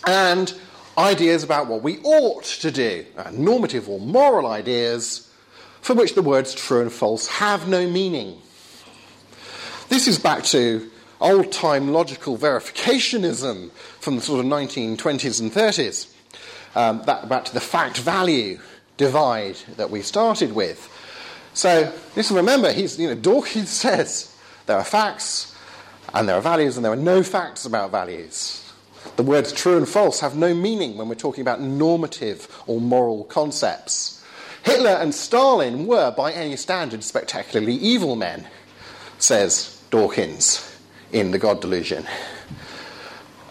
[0.07, 0.53] and
[0.97, 5.29] ideas about what we ought to do, uh, normative or moral ideas
[5.81, 8.39] for which the words true and false have no meaning.
[9.89, 10.89] This is back to
[11.21, 16.13] old time logical verificationism from the sort of 1920s and 30s,
[16.75, 18.59] um, that, back to the fact value
[18.97, 20.89] divide that we started with.
[21.53, 25.55] So, just remember, he's, you know, Dawkins says there are facts
[26.13, 28.57] and there are values and there are no facts about values.
[29.15, 33.23] The words true and false have no meaning when we're talking about normative or moral
[33.25, 34.23] concepts.
[34.63, 38.47] Hitler and Stalin were, by any standard, spectacularly evil men,
[39.17, 40.70] says Dawkins
[41.11, 42.05] in the God delusion.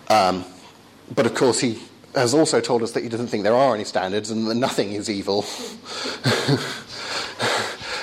[0.09, 0.45] Um,
[1.15, 1.79] but of course, he
[2.15, 4.93] has also told us that he doesn't think there are any standards and that nothing
[4.93, 5.45] is evil.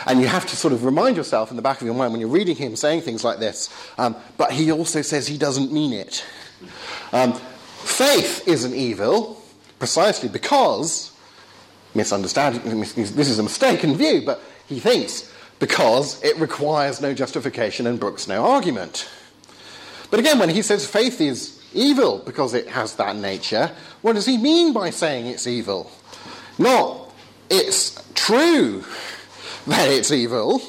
[0.08, 2.22] And you have to sort of remind yourself in the back of your mind when
[2.22, 5.91] you're reading him saying things like this, um, but he also says he doesn't mean
[5.91, 6.26] it.
[7.12, 9.43] Um, faith isn't evil
[9.80, 11.12] precisely because,
[11.93, 18.00] misunderstanding, this is a mistaken view, but he thinks because it requires no justification and
[18.00, 19.10] brooks no argument.
[20.10, 24.26] But again, when he says faith is evil because it has that nature, what does
[24.26, 25.91] he mean by saying it's evil?
[26.58, 27.12] Not
[27.50, 28.84] it's true
[29.67, 30.62] that it's evil,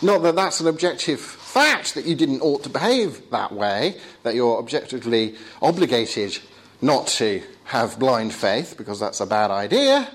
[0.00, 4.34] not that that's an objective fact that you didn't ought to behave that way, that
[4.34, 6.38] you're objectively obligated
[6.80, 10.08] not to have blind faith because that's a bad idea.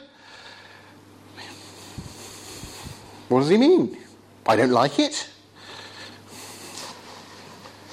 [3.30, 3.98] What does he mean?
[4.46, 5.30] I don't like it.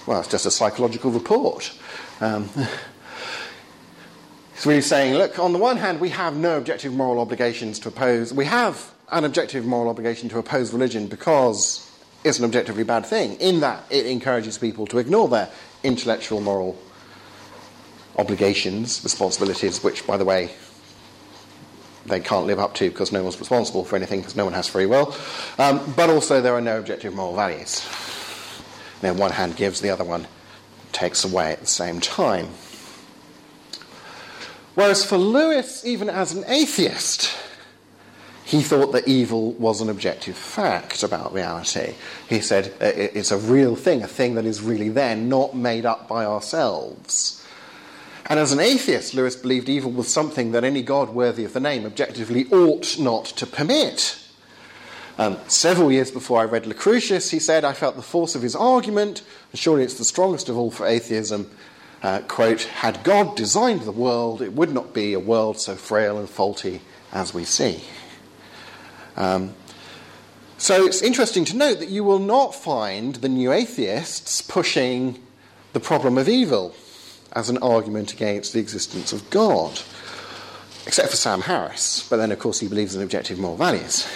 [0.06, 1.72] Well, it's just a psychological report.
[2.20, 2.48] Um,
[4.54, 7.88] he's really saying, look, on the one hand, we have no objective moral obligations to
[7.88, 8.32] oppose.
[8.32, 11.90] We have an objective moral obligation to oppose religion because
[12.22, 15.48] it's an objectively bad thing, in that it encourages people to ignore their
[15.82, 16.78] intellectual moral
[18.16, 20.50] obligations, responsibilities, which, by the way,
[22.06, 24.68] they can't live up to because no one's responsible for anything because no one has
[24.68, 25.14] free will.
[25.58, 27.86] Um, but also, there are no objective moral values.
[29.04, 30.26] Then one hand gives, the other one
[30.92, 32.48] takes away at the same time.
[34.74, 37.36] Whereas for Lewis, even as an atheist,
[38.44, 41.94] he thought that evil was an objective fact about reality.
[42.28, 46.08] He said it's a real thing, a thing that is really there, not made up
[46.08, 47.44] by ourselves.
[48.26, 51.60] And as an atheist, Lewis believed evil was something that any God worthy of the
[51.60, 54.18] name objectively ought not to permit.
[55.16, 58.56] Um, several years before I read Lucretius, he said, I felt the force of his
[58.56, 59.22] argument,
[59.52, 61.50] and surely it's the strongest of all for atheism.
[62.02, 66.18] Uh, quote, had God designed the world, it would not be a world so frail
[66.18, 66.80] and faulty
[67.12, 67.82] as we see.
[69.16, 69.54] Um,
[70.58, 75.22] so it's interesting to note that you will not find the new atheists pushing
[75.72, 76.74] the problem of evil
[77.32, 79.80] as an argument against the existence of God,
[80.86, 82.06] except for Sam Harris.
[82.08, 84.06] But then, of course, he believes in objective moral values.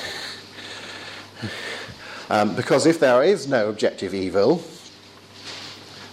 [2.30, 4.62] Um, because if there is no objective evil,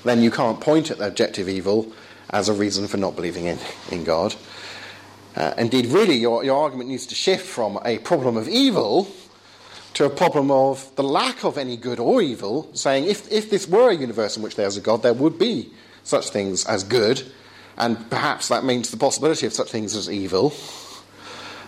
[0.04, 1.92] then you can't point at the objective evil
[2.30, 3.60] as a reason for not believing in,
[3.92, 4.36] in God.
[5.36, 9.12] Uh, indeed, really, your, your argument needs to shift from a problem of evil
[9.96, 13.68] to a problem of the lack of any good or evil, saying if, if this
[13.68, 15.72] were a universe in which there's a God, there would be
[16.04, 17.24] such things as good,
[17.78, 20.54] and perhaps that means the possibility of such things as evil.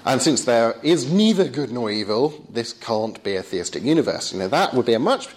[0.07, 4.31] And since there is neither good nor evil, this can't be a theistic universe.
[4.31, 5.27] You know, that would be a much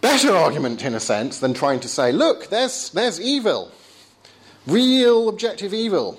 [0.00, 3.70] better argument, in a sense, than trying to say, look, there's, there's evil.
[4.66, 6.18] Real objective evil.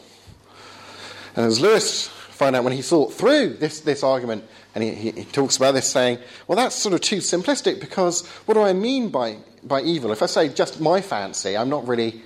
[1.36, 5.12] And as Lewis found out when he thought through this, this argument, and he, he,
[5.12, 8.72] he, talks about this saying, well, that's sort of too simplistic because what do I
[8.72, 10.14] mean by, by evil?
[10.14, 12.22] If I say just my fancy, I'm not really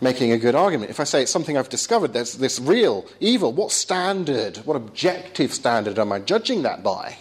[0.00, 0.90] making a good argument.
[0.90, 5.52] If I say it's something I've discovered, there's this real evil, what standard, what objective
[5.52, 7.16] standard am I judging that by?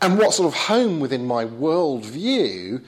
[0.00, 2.82] And what sort of home within my worldview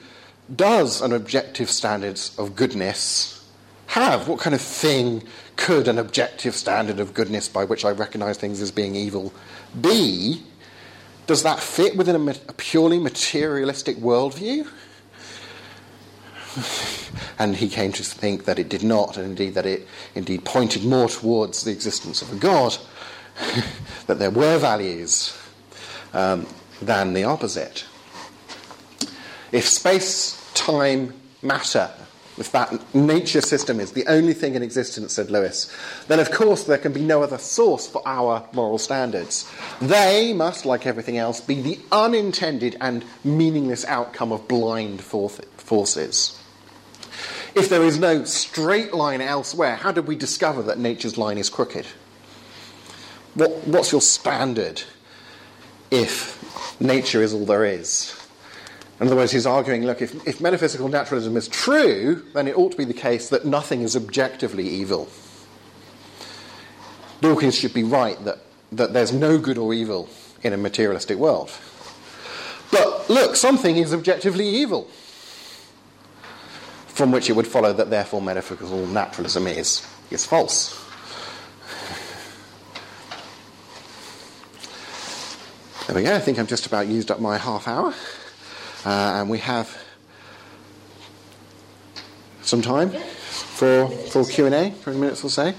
[0.53, 3.45] does an objective standard of goodness
[3.87, 4.27] have?
[4.27, 5.23] What kind of thing
[5.57, 9.33] could an objective standard of goodness by which I recognize things as being evil
[9.79, 10.41] be?
[11.27, 14.67] Does that fit within a, a purely materialistic worldview?
[17.39, 20.83] And he came to think that it did not, and indeed that it indeed pointed
[20.83, 22.77] more towards the existence of a God,
[24.07, 25.37] that there were values
[26.13, 26.45] um,
[26.81, 27.85] than the opposite.
[29.51, 31.91] If space, time, matter,
[32.37, 35.73] if that nature system is the only thing in existence, said Lewis,
[36.07, 39.49] then of course there can be no other source for our moral standards.
[39.81, 46.40] They must, like everything else, be the unintended and meaningless outcome of blind forces.
[47.53, 51.49] If there is no straight line elsewhere, how did we discover that nature's line is
[51.49, 51.85] crooked?
[53.33, 54.83] What, what's your standard
[55.89, 58.17] if nature is all there is?
[58.99, 62.71] In other words, he's arguing look, if, if metaphysical naturalism is true, then it ought
[62.71, 65.09] to be the case that nothing is objectively evil.
[67.19, 68.39] Dawkins should be right that,
[68.71, 70.09] that there's no good or evil
[70.43, 71.51] in a materialistic world.
[72.71, 74.87] But look, something is objectively evil
[76.93, 80.77] from which it would follow that therefore metaphysical naturalism is, is false.
[85.87, 87.93] There we go, I think I've just about used up my half hour.
[88.85, 89.77] Uh, and we have
[92.41, 95.53] some time for, for Q&A, 20 minutes or so.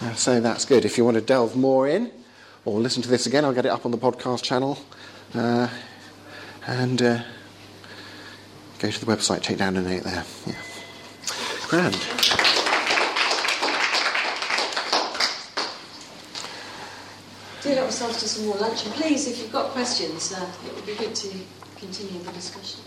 [0.00, 0.84] Uh, so that's good.
[0.84, 2.10] If you want to delve more in
[2.64, 4.78] or listen to this again, I'll get it up on the podcast channel
[5.34, 5.68] Uh,
[6.66, 7.22] and uh,
[8.78, 10.24] go to the website, take down a note there.
[10.46, 10.54] Yeah.
[11.72, 11.94] Grand.
[17.62, 20.74] Do help ourselves to some more lunch, and please, if you've got questions, uh, it
[20.74, 21.28] would be good to
[21.76, 22.80] continue the discussion.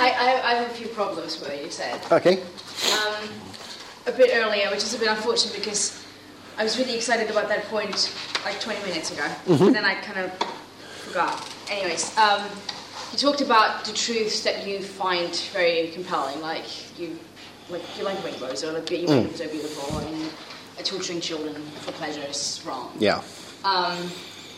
[0.00, 2.00] I, I, I have a few problems with what you said.
[2.10, 2.42] Okay.
[2.42, 3.28] Um,
[4.08, 6.04] a bit earlier, which is a bit unfortunate because
[6.58, 8.12] I was really excited about that point
[8.44, 10.32] like 20 minutes ago, and then I kind of
[11.06, 11.48] forgot.
[11.70, 12.42] Anyways, um,
[13.12, 17.18] you talked about the truths that you find very compelling, like you,
[17.70, 20.30] like you like rainbows, or like you rainbows are beautiful, and
[20.78, 22.92] uh, torturing children for pleasure is wrong.
[22.98, 23.22] Yeah.
[23.64, 24.10] Um,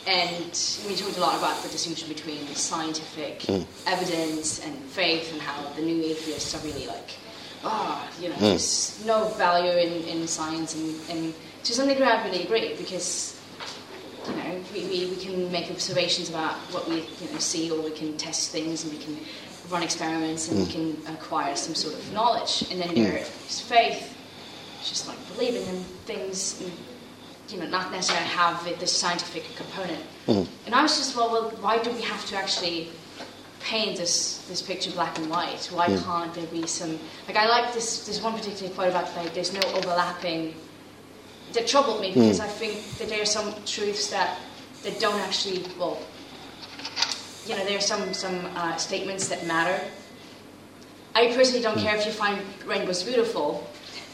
[0.07, 3.49] and we talked a lot about the distinction between scientific
[3.87, 7.15] evidence and faith, and how the new atheists are really like,
[7.65, 11.35] ah, you know, there's no value in, in science, and, and
[11.65, 13.40] to some degree, I really agree because.
[14.27, 17.81] You know, we, we, we can make observations about what we you know, see, or
[17.81, 19.19] we can test things, and we can
[19.71, 21.05] run experiments, and we hmm.
[21.05, 22.65] can acquire some sort of knowledge.
[22.71, 24.17] And then there is faith,
[24.79, 26.73] it's just like believing in things, and,
[27.49, 30.03] you know, not necessarily have it, the scientific component.
[30.27, 30.43] Hmm.
[30.67, 32.91] And I was just, well, well, why do we have to actually
[33.61, 35.71] paint this this picture black and white?
[35.73, 36.03] Why hmm.
[36.03, 39.53] can't there be some like I like this this one particular quote about like there's
[39.53, 40.55] no overlapping.
[41.53, 42.45] That troubled me because hmm.
[42.45, 44.39] I think that there are some truths that
[44.83, 45.99] that don't actually well.
[47.47, 49.83] You know, there are some some uh, statements that matter.
[51.15, 51.85] I personally don't hmm.
[51.85, 53.67] care if you find rainbows beautiful,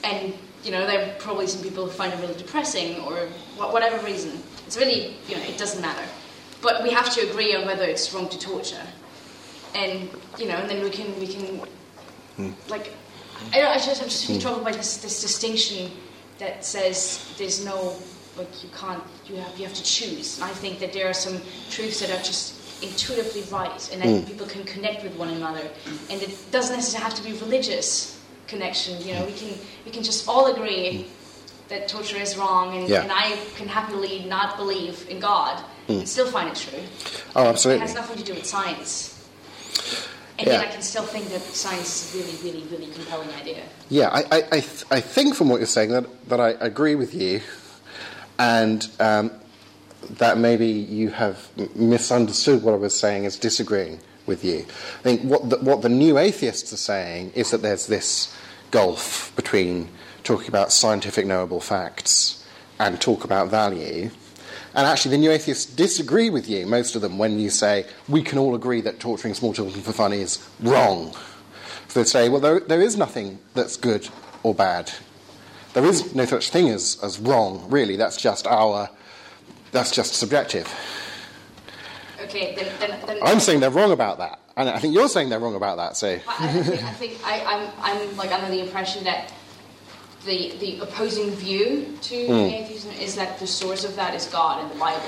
[0.03, 0.33] and
[0.65, 3.29] you know there are probably some people who find it really depressing or
[3.59, 4.43] wha- whatever reason.
[4.67, 6.07] It's really you know it doesn't matter,
[6.63, 8.87] but we have to agree on whether it's wrong to torture,
[9.75, 10.09] and
[10.39, 11.61] you know, and then we can we can
[12.37, 12.51] hmm.
[12.69, 12.93] like
[13.53, 15.91] I don't I just I'm just really troubled by this this distinction
[16.39, 17.97] that says there's no
[18.37, 20.37] like you can't you have you have to choose.
[20.39, 24.09] And I think that there are some truths that are just intuitively right and that
[24.09, 24.27] hmm.
[24.27, 25.67] people can connect with one another.
[26.11, 28.17] And it doesn't necessarily have to be religious
[28.47, 29.49] connection you know we can
[29.85, 31.09] we can just all agree hmm.
[31.69, 33.03] that torture is wrong and, Yeah.
[33.03, 35.65] and i can happily not believe in god.
[35.89, 36.81] And still find it true.
[37.37, 37.81] Oh, it absolutely.
[37.87, 39.13] has nothing to do with science
[40.39, 40.55] and Yeah.
[40.55, 44.09] yet i can still think that science is a really really really compelling idea Yeah,
[44.09, 47.15] I, I, I, th- I think from what you're saying that, that I agree with
[47.15, 47.41] you,
[48.39, 49.31] and um,
[50.19, 54.59] that maybe you have misunderstood what I was saying as disagreeing with you.
[54.99, 58.35] I think what the, what the new atheists are saying is that there's this
[58.73, 59.89] gulf between
[60.25, 62.45] talking about scientific knowable facts
[62.81, 64.11] and talk about value.
[64.77, 68.21] And actually, the new atheists disagree with you, most of them, when you say we
[68.21, 71.17] can all agree that torturing small children for fun is wrong.
[71.89, 74.07] So they say, well, there, there is nothing that's good
[74.43, 74.93] or bad.
[75.73, 77.97] There is no such thing as, as wrong, really.
[77.97, 78.91] That's just our,
[79.73, 80.71] that's just subjective.
[82.21, 84.41] okay then, then, then I'm saying they're wrong about that.
[84.59, 86.09] And I think you're saying they're wrong about that, so.
[86.09, 89.33] I, I think, I think I, I'm, I'm like under the impression that
[90.27, 92.33] the the opposing view to Hmm.
[92.55, 95.01] atheism is that the source of that is God and the Bible,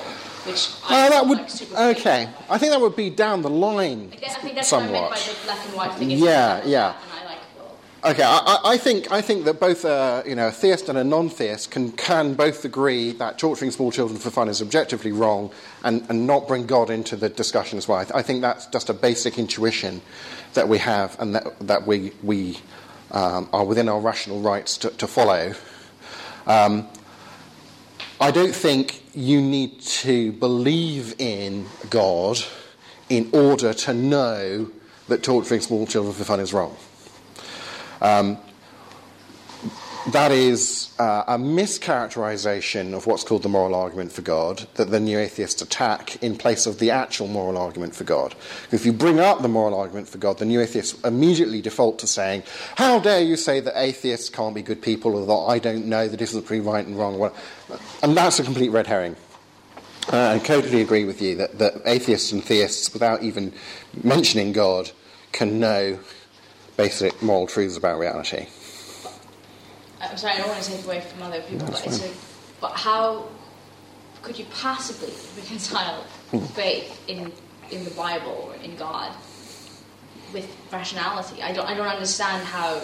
[0.45, 1.39] which I that would.
[1.39, 2.29] like Okay.
[2.49, 4.87] I think that would be down the line I guess- I think that's what I
[4.93, 5.39] meant by somewhat.
[5.41, 6.11] the black and white thing.
[6.13, 6.93] Is Yeah, yeah.
[7.13, 10.49] I like, well, Okay, I, I- I think I think that both a you know
[10.49, 14.49] a theist and a non-theist can can both agree that torturing small children for fun
[14.49, 15.51] is objectively wrong
[15.85, 17.99] and, and not bring God into the discussion as well.
[17.99, 20.01] I, th- I think that's just a basic intuition
[20.55, 22.59] that we have and that that we we
[23.11, 25.55] um, are within our rational rights to, to follow.
[26.47, 26.89] Um,
[28.21, 32.39] I don't think you need to believe in God
[33.09, 34.71] in order to know
[35.09, 36.77] that torturing small children for fun is wrong.
[38.01, 38.39] Um,
[40.07, 45.01] that is uh, a mischaracterization of what's called the moral argument for God that the
[45.01, 48.35] new atheists attack in place of the actual moral argument for God.
[48.73, 52.07] If you bring up the moral argument for God, the new atheists immediately default to
[52.07, 52.45] saying,
[52.77, 56.09] How dare you say that atheists can't be good people or that I don't know
[56.09, 57.31] the difference between right and wrong?
[58.03, 59.17] And that's a complete red herring.
[60.11, 63.53] Uh, I totally agree with you that, that atheists and theists, without even
[64.03, 64.91] mentioning God,
[65.33, 65.99] can know
[66.79, 68.47] basic moral truths about reality.
[70.01, 72.11] I'm sorry, I don't want to take away from other people, but, it's a,
[72.61, 73.27] but how
[74.23, 76.45] could you possibly reconcile Hmm.
[76.55, 77.33] faith in
[77.71, 79.13] in the Bible or in God
[80.33, 81.43] with rationality?
[81.43, 82.81] I don't I don't understand how.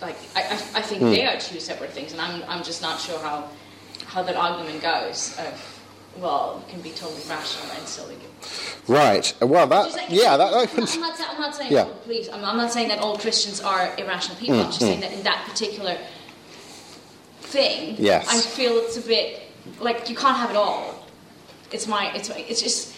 [0.00, 1.10] Like I, I, I think Hmm.
[1.10, 3.48] they are two separate things, and I'm I'm just not sure how
[4.06, 5.36] how that argument goes.
[5.38, 5.73] Of
[6.18, 8.24] well, can be totally rational and still be good.
[8.88, 9.34] Right.
[9.40, 11.88] Uh, Well, that like- yeah, that I'm, not, I'm not saying, Yeah.
[12.04, 14.60] please, I'm, I'm not saying that all Christians are irrational people.
[14.60, 15.02] I'm mm, just saying mm.
[15.02, 15.96] that in that particular
[17.40, 18.28] thing, Yes.
[18.28, 19.42] I feel it's a bit
[19.80, 21.06] like you can't have it all.
[21.72, 22.94] It's my, it's my, it's just,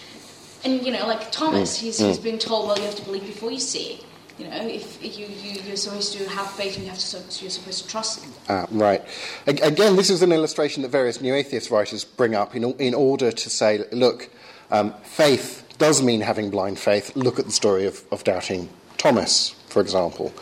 [0.64, 3.27] and you know, like Thomas, mm, he's, he's been told, well, you have to believe
[3.27, 4.01] before you see.
[4.39, 7.51] You know, if you, you you're supposed to have faith, and you have to you're
[7.51, 8.32] supposed to trust him.
[8.51, 9.03] Ah, right.
[9.47, 13.32] Again, this is an illustration that various new atheist writers bring up in, in order
[13.32, 14.28] to say, look,
[14.70, 17.16] um, faith does mean having blind faith.
[17.16, 18.68] Look at the story of, of doubting
[18.99, 20.34] Thomas, for example.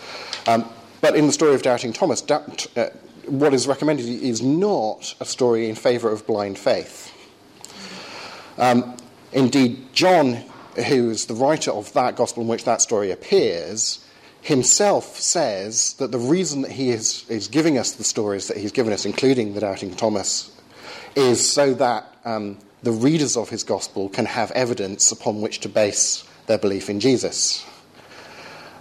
[0.49, 0.69] Um,
[1.01, 2.89] but in the story of doubting Thomas, doubt, uh,
[3.27, 7.13] what is recommended is not a story in favour of blind faith.
[8.59, 8.97] Um,
[9.33, 10.45] indeed, John,
[10.77, 14.05] who is the writer of that gospel in which that story appears,
[14.43, 18.73] himself says that the reason that he is, is giving us the stories that he's
[18.73, 20.51] given us, including the doubting Thomas,
[21.17, 25.69] is so that um, the readers of his gospel can have evidence upon which to
[25.69, 27.65] base their belief in Jesus.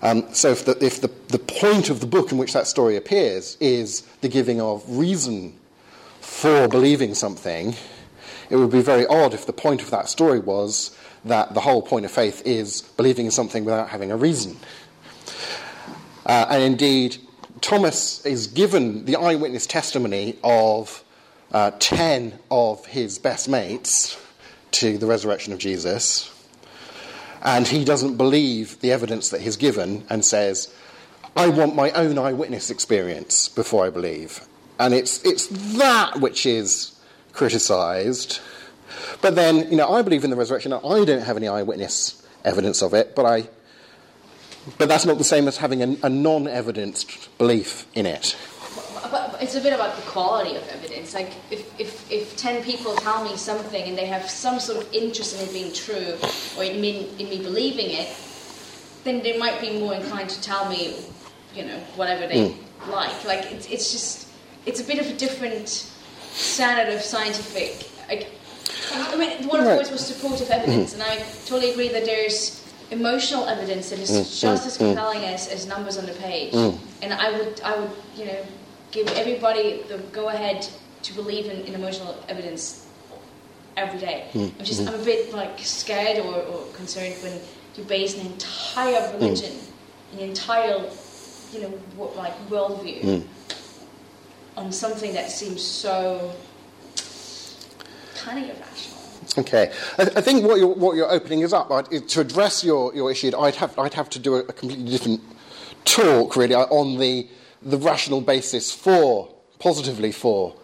[0.01, 2.97] Um, so, if, the, if the, the point of the book in which that story
[2.97, 5.57] appears is the giving of reason
[6.19, 7.73] for believing something,
[8.49, 11.81] it would be very odd if the point of that story was that the whole
[11.81, 14.57] point of faith is believing in something without having a reason.
[16.25, 17.17] Uh, and indeed,
[17.61, 21.03] Thomas is given the eyewitness testimony of
[21.51, 24.19] uh, 10 of his best mates
[24.71, 26.29] to the resurrection of Jesus.
[27.41, 30.73] And he doesn't believe the evidence that he's given and says,
[31.35, 34.45] I want my own eyewitness experience before I believe.
[34.79, 35.47] And it's, it's
[35.77, 36.99] that which is
[37.33, 38.39] criticised.
[39.21, 40.73] But then, you know, I believe in the resurrection.
[40.73, 43.49] I don't have any eyewitness evidence of it, but I.
[44.77, 48.37] But that's not the same as having a, a non-evidenced belief in it.
[49.01, 51.13] But, but it's a bit about the quality of evidence.
[51.13, 54.93] Like, if, if, if 10 people tell me something and they have some sort of
[54.93, 56.15] interest in it being true
[56.57, 58.07] or in me, in me believing it,
[59.03, 60.95] then they might be more inclined to tell me,
[61.53, 62.91] you know, whatever they hmm.
[62.91, 63.25] like.
[63.25, 64.29] Like, it's, it's just,
[64.65, 67.89] it's a bit of a different standard of scientific.
[68.07, 68.31] Like,
[68.91, 71.01] I mean, one of the points was supportive evidence, mm-hmm.
[71.01, 74.77] and I totally agree that there's emotional evidence that is mm, just mm, as mm.
[74.77, 76.53] compelling as, as numbers on the page.
[77.01, 78.45] And I would, I would, you know,
[78.91, 80.67] give everybody the go ahead
[81.01, 82.87] to believe in, in emotional evidence
[83.75, 84.29] every day.
[84.35, 87.39] I'm just, I'm a bit like scared or, or concerned when
[87.75, 89.57] you base an entire religion,
[90.13, 90.87] an entire,
[91.51, 91.79] you know,
[92.15, 93.25] like worldview
[94.55, 96.33] on something that seems so
[99.37, 101.71] Okay, I, I think what you're, what you're opening is up.
[101.71, 104.91] I'd, to address your, your issue, I'd have, I'd have to do a, a completely
[104.91, 105.21] different
[105.85, 107.27] talk, really, on the,
[107.61, 110.55] the rational basis for, positively for,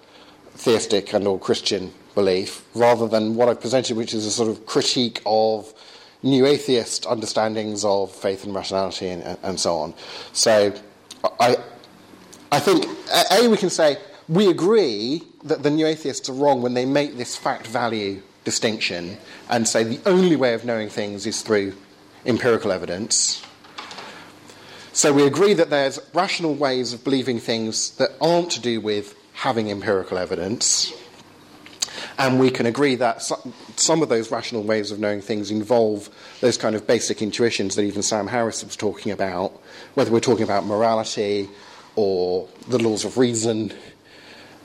[0.56, 4.66] theistic and or Christian belief, rather than what I've presented, which is a sort of
[4.66, 5.74] critique of
[6.22, 9.94] new atheist understandings of faith and rationality and, and so on.
[10.34, 10.74] So,
[11.40, 11.58] I,
[12.52, 12.86] I think,
[13.32, 13.98] A, we can say
[14.28, 19.18] we agree that the new atheists are wrong when they make this fact value distinction
[19.50, 21.76] and say the only way of knowing things is through
[22.26, 23.44] empirical evidence.
[24.92, 29.16] So we agree that there's rational ways of believing things that aren't to do with
[29.34, 30.92] having empirical evidence.
[32.18, 33.22] And we can agree that
[33.78, 36.10] some of those rational ways of knowing things involve
[36.42, 39.54] those kind of basic intuitions that even Sam Harris was talking about,
[39.94, 41.50] whether we're talking about morality
[41.96, 43.74] or the laws of reason,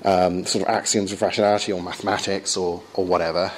[0.05, 3.51] um, sort of axioms of rationality or mathematics or, or whatever.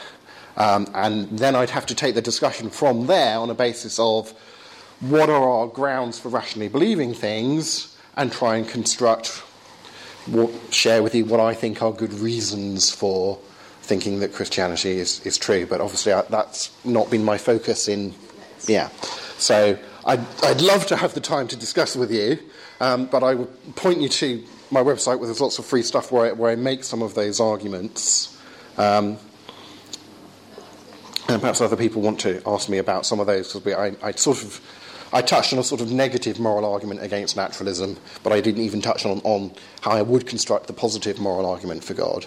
[0.57, 4.33] Um, and then I'd have to take the discussion from there on a basis of
[5.01, 9.43] what are our grounds for rationally believing things and try and construct
[10.27, 13.39] what, share with you what I think are good reasons for
[13.83, 15.67] thinking that Christianity is, is true.
[15.67, 18.15] But obviously, I, that's not been my focus in.
[18.67, 18.89] Yeah.
[19.39, 22.39] So I'd, I'd love to have the time to discuss with you,
[22.81, 26.11] um, but I would point you to my website where there's lots of free stuff
[26.11, 28.39] where I, where I make some of those arguments.
[28.77, 29.19] Um,
[31.29, 34.13] and perhaps other people want to ask me about some of those because I, I
[34.13, 34.61] sort of
[35.13, 38.83] I touched on a sort of negative moral argument against naturalism, but I didn't even
[38.83, 42.27] touch on, on how I would construct the positive moral argument for God,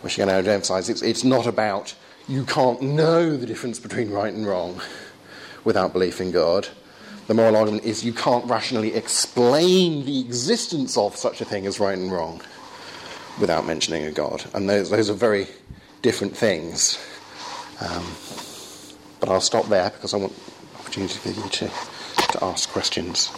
[0.00, 1.94] which again I would emphasise it's, it's not about
[2.28, 4.80] you can't know the difference between right and wrong
[5.64, 6.68] without belief in God.
[7.26, 11.80] The moral argument is you can't rationally explain the existence of such a thing as
[11.80, 12.42] right and wrong
[13.40, 15.46] without mentioning a God, and those, those are very
[16.02, 16.98] different things.
[17.80, 18.04] Um,
[19.20, 20.34] but I'll stop there because I want
[20.78, 21.70] opportunity for you to,
[22.32, 23.30] to ask questions.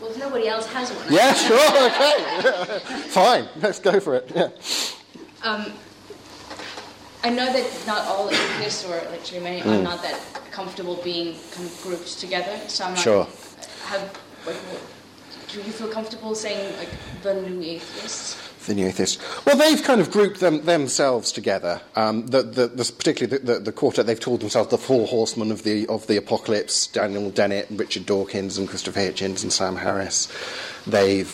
[0.00, 2.78] Well, if nobody else has one, Yeah, sure, okay.
[3.08, 4.30] Fine, let's go for it.
[4.34, 4.50] Yeah.
[5.42, 5.72] Um,
[7.22, 10.20] I know that not all atheists, or actually many, are not that
[10.50, 12.58] comfortable being kind of grouped together.
[12.68, 13.26] So I'm Sure.
[13.86, 14.02] Have
[14.46, 14.56] like,
[15.48, 16.90] do you feel comfortable saying like
[17.22, 18.36] the new atheists?
[18.66, 19.18] The new atheists.
[19.44, 21.80] Well, they've kind of grouped them, themselves together.
[21.96, 25.62] Um, the, the, the, particularly the, the, quartet, they've called themselves the Four Horsemen of
[25.62, 30.28] the of the Apocalypse: Daniel Dennett, Richard Dawkins, and Christopher Hitchens, and Sam Harris.
[30.86, 31.32] They've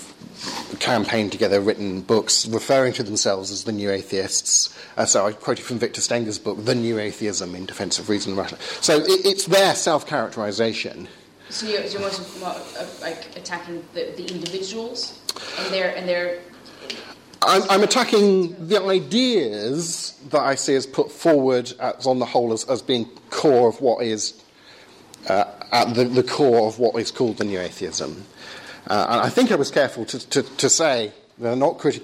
[0.79, 4.75] campaigned together, written books referring to themselves as the New Atheists.
[4.97, 8.33] Uh, so I quoted from Victor Stenger's book, The New Atheism in Defense of Reason
[8.33, 8.69] and Rationality.
[8.81, 11.09] So it, it's their self-characterization.
[11.51, 15.19] So you're, you're more, more uh, like attacking the, the individuals
[15.59, 16.39] and their and their
[17.43, 22.53] I'm, I'm, attacking the ideas that I see as put forward as, on the whole
[22.53, 24.43] as, as being core of what is
[25.27, 28.25] uh, at the, the, core of what is called the new atheism.
[28.87, 32.01] Uh, and I think I was careful to, to, to say they're not cookie,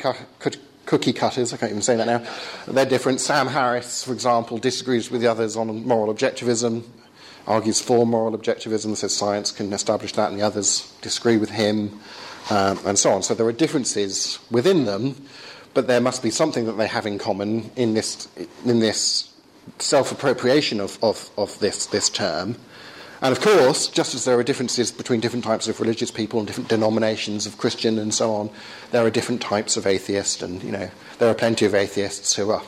[1.13, 2.27] cutters, I can't even say that now.
[2.67, 3.21] They're different.
[3.21, 6.85] Sam Harris, for example, disagrees with the others on moral objectivism,
[7.47, 12.01] argues for moral objectivism, says science can establish that, and the others disagree with him
[12.51, 13.23] um, and so on.
[13.23, 15.17] So there are differences within them,
[15.75, 18.29] but there must be something that they have in common in this,
[18.65, 19.33] in this
[19.79, 22.57] self appropriation of, of, of this, this term.
[23.23, 26.47] And of course, just as there are differences between different types of religious people and
[26.47, 28.51] different denominations of Christian and so on,
[28.91, 32.51] there are different types of atheists, and you know there are plenty of atheists who
[32.51, 32.63] are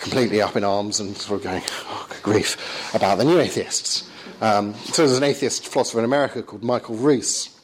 [0.00, 4.08] completely up in arms and sort of going, oh, grief, about the new atheists.
[4.40, 7.59] Um, so there's an atheist philosopher in America called Michael Ruse,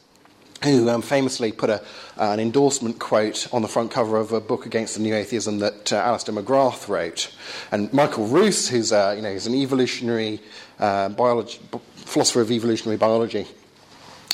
[0.63, 1.81] who um, famously put a,
[2.17, 5.59] uh, an endorsement quote on the front cover of a book against the new atheism
[5.59, 7.33] that uh, McGrath wrote.
[7.71, 10.41] And Michael Ruse, who's, uh, you know, he's an evolutionary
[10.79, 11.59] uh, biology,
[11.95, 13.47] philosopher of evolutionary biology,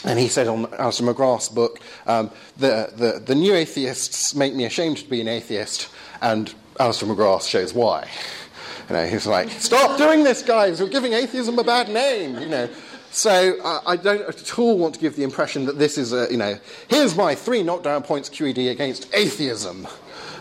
[0.05, 4.65] and he said on Alister McGrath's book, um, the, the, the new atheists make me
[4.65, 5.89] ashamed to be an atheist,
[6.21, 8.09] and Alister McGrath shows why.
[8.89, 12.49] You know, he's like, stop doing this, guys, you're giving atheism a bad name, you
[12.49, 12.69] know.
[13.13, 16.27] So uh, I don't at all want to give the impression that this is a,
[16.31, 16.57] you know,
[16.87, 19.87] here's my three knockdown points QED against atheism.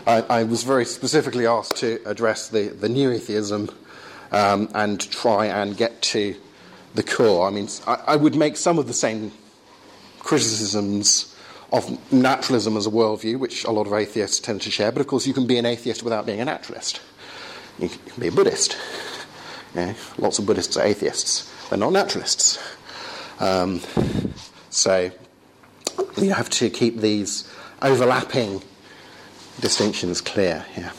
[0.07, 3.69] I, I was very specifically asked to address the, the new atheism
[4.31, 6.35] um, and try and get to
[6.95, 7.47] the core.
[7.47, 9.31] I mean, I, I would make some of the same
[10.17, 11.37] criticisms
[11.71, 15.05] of naturalism as a worldview, which a lot of atheists tend to share, but of
[15.05, 17.01] course you can be an atheist without being a naturalist.
[17.77, 18.77] You can be a Buddhist.
[20.17, 21.52] lots of Buddhists are atheists.
[21.69, 22.59] They're not naturalists.
[23.39, 23.81] Um,
[24.69, 25.11] so
[26.17, 27.49] you have to keep these
[27.81, 28.61] overlapping
[29.59, 30.65] distinctions clear.
[30.77, 30.91] Yeah.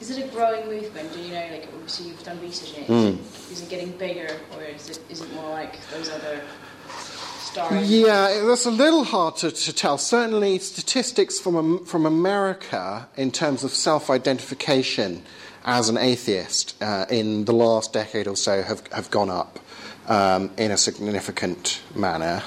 [0.00, 1.12] Is it a growing movement?
[1.12, 2.88] Do you know, like, obviously you've done research in it.
[2.88, 3.50] Mm.
[3.50, 6.40] Is it getting bigger, or is it, is it more like those other
[7.40, 7.90] stories?
[7.90, 9.96] Yeah, that's a little hard to, to tell.
[9.96, 15.22] Certainly, statistics from, from America in terms of self identification
[15.66, 19.58] as an atheist uh, in the last decade or so have, have gone up
[20.06, 22.42] um, in a significant manner.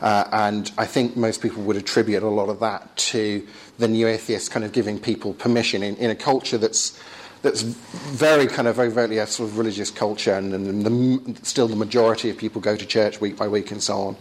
[0.00, 3.46] Uh, and I think most people would attribute a lot of that to
[3.78, 6.98] the new atheists kind of giving people permission in, in a culture that's
[7.42, 11.76] that's very kind of overtly a sort of religious culture, and, and the, still the
[11.76, 14.16] majority of people go to church week by week and so on.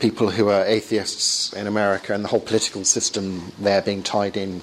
[0.00, 4.60] People who are atheists in America and the whole political system there being tied in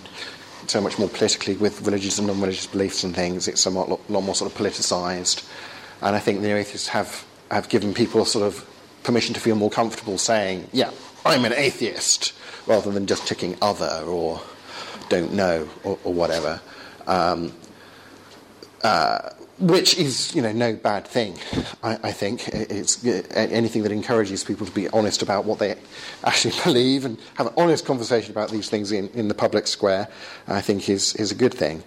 [0.70, 3.48] so much more politically with religious and non-religious beliefs and things.
[3.48, 5.48] It's somewhat lot, lot more sort of politicised,
[6.02, 8.66] and I think the atheists have have given people sort of
[9.04, 10.92] permission to feel more comfortable saying, "Yeah,
[11.26, 12.34] I'm an atheist,"
[12.68, 14.42] rather than just ticking "other" or
[15.10, 16.62] "don't know" or, or whatever.
[17.08, 17.54] Um,
[18.84, 21.38] uh, which is, you know, no bad thing.
[21.82, 25.76] I, I, think it's anything that encourages people to be honest about what they
[26.26, 30.10] actually believe and have an honest conversation about these things in, in the public square.
[30.48, 31.84] I think is is a good thing.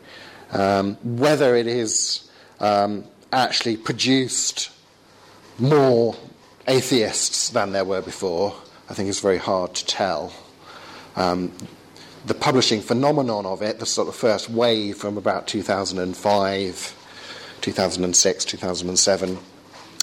[0.53, 4.71] Um, whether it is um, actually produced
[5.59, 6.17] more
[6.67, 8.55] atheists than there were before,
[8.89, 10.33] I think is very hard to tell.
[11.17, 11.53] Um,
[12.25, 16.98] the publishing phenomenon of it, the sort of first wave from about 2005
[17.61, 19.39] 2006, 2007.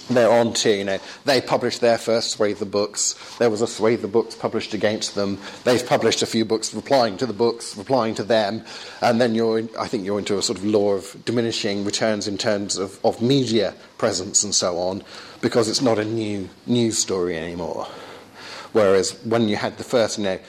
[0.08, 3.16] They're on to, you know, they published their first swathe of books.
[3.40, 5.40] There was a swathe of books published against them.
[5.64, 8.64] They've published a few books replying to the books, replying to them.
[9.02, 12.28] And then you're, in, I think you're into a sort of law of diminishing returns
[12.28, 15.04] in terms of, of media presence and so on,
[15.42, 17.88] because it's not a new news story anymore.
[18.74, 20.40] Whereas when you had the first, you know,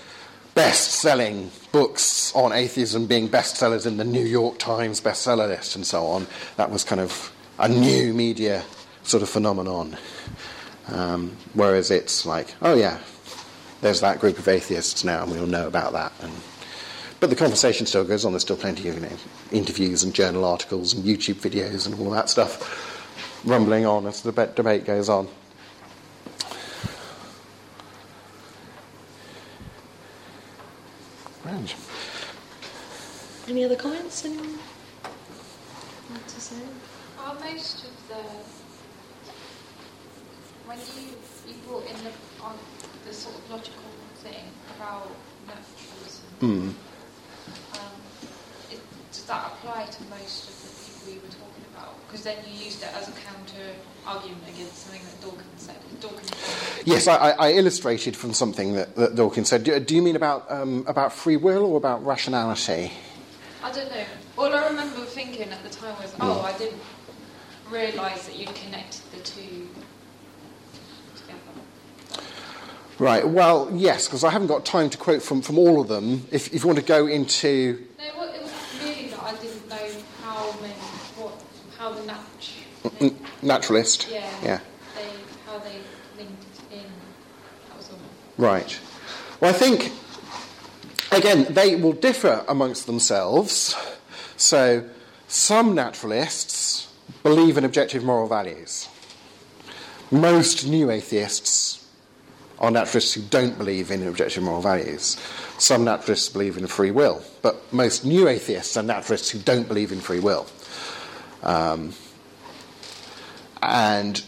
[0.57, 5.87] best selling books on atheism being bestsellers in the New York Times bestseller list and
[5.87, 6.27] so on.
[6.57, 8.65] That was kind of a new media
[9.03, 9.99] sort of phenomenon.
[10.89, 12.99] Um, whereas it's like, oh yeah,
[13.83, 16.13] there's that group of atheists now, and we all know about that.
[16.23, 16.33] And,
[17.21, 18.33] but the conversation still goes on.
[18.33, 19.17] There's still plenty of you know,
[19.53, 24.33] interviews and journal articles and YouTube videos and all that stuff rumbling on as the
[24.33, 25.29] debate goes on.
[31.47, 31.77] Right.
[33.49, 34.25] Any other comments?
[34.25, 34.59] Anyone
[36.11, 36.57] want to say?
[37.21, 38.23] Are most of the
[40.67, 41.15] when you
[41.47, 42.11] you brought in the
[42.43, 42.57] on
[43.07, 43.91] the sort of logical
[44.25, 45.09] thing about
[45.47, 46.75] naturalism, Mm.
[47.79, 48.01] um,
[48.73, 48.81] it,
[49.13, 51.46] does that apply to most of the people you were talking about?
[52.07, 53.75] Because then you used it as a counter
[54.07, 55.77] argument against something that Dawkins said.
[56.01, 59.65] Dawkins said Yes, I, I illustrated from something that, that Dawkins said.
[59.65, 62.93] Do, do you mean about, um, about free will or about rationality?
[63.63, 64.05] I don't know.
[64.39, 66.81] All I remember thinking at the time was, oh, I didn't
[67.71, 69.69] realise that you'd connected the two
[71.17, 72.23] together.
[72.99, 76.27] Right, well, yes, because I haven't got time to quote from, from all of them.
[76.31, 77.87] If, if you want to go into.
[77.99, 78.53] No, well, it was
[78.83, 79.89] really that I didn't know
[80.23, 80.75] how many,
[81.87, 83.13] how the nat-
[83.43, 84.09] Naturalist.
[84.11, 84.61] yeah, Yeah.
[84.97, 85.09] they,
[85.47, 85.79] how they
[86.19, 86.79] linked in.
[87.69, 87.99] That was all.
[88.39, 88.79] Right.
[89.41, 89.93] Well, I think,
[91.13, 93.77] again, they will differ amongst themselves.
[94.37, 94.85] So,
[95.29, 96.89] some naturalists
[97.23, 98.89] believe in objective moral values.
[100.11, 101.85] Most new atheists
[102.59, 105.17] are naturalists who don't believe in objective moral values.
[105.59, 109.91] Some naturalists believe in free will, but most new atheists are naturalists who don't believe
[109.93, 110.47] in free will.
[111.47, 111.95] Um,
[113.63, 114.23] and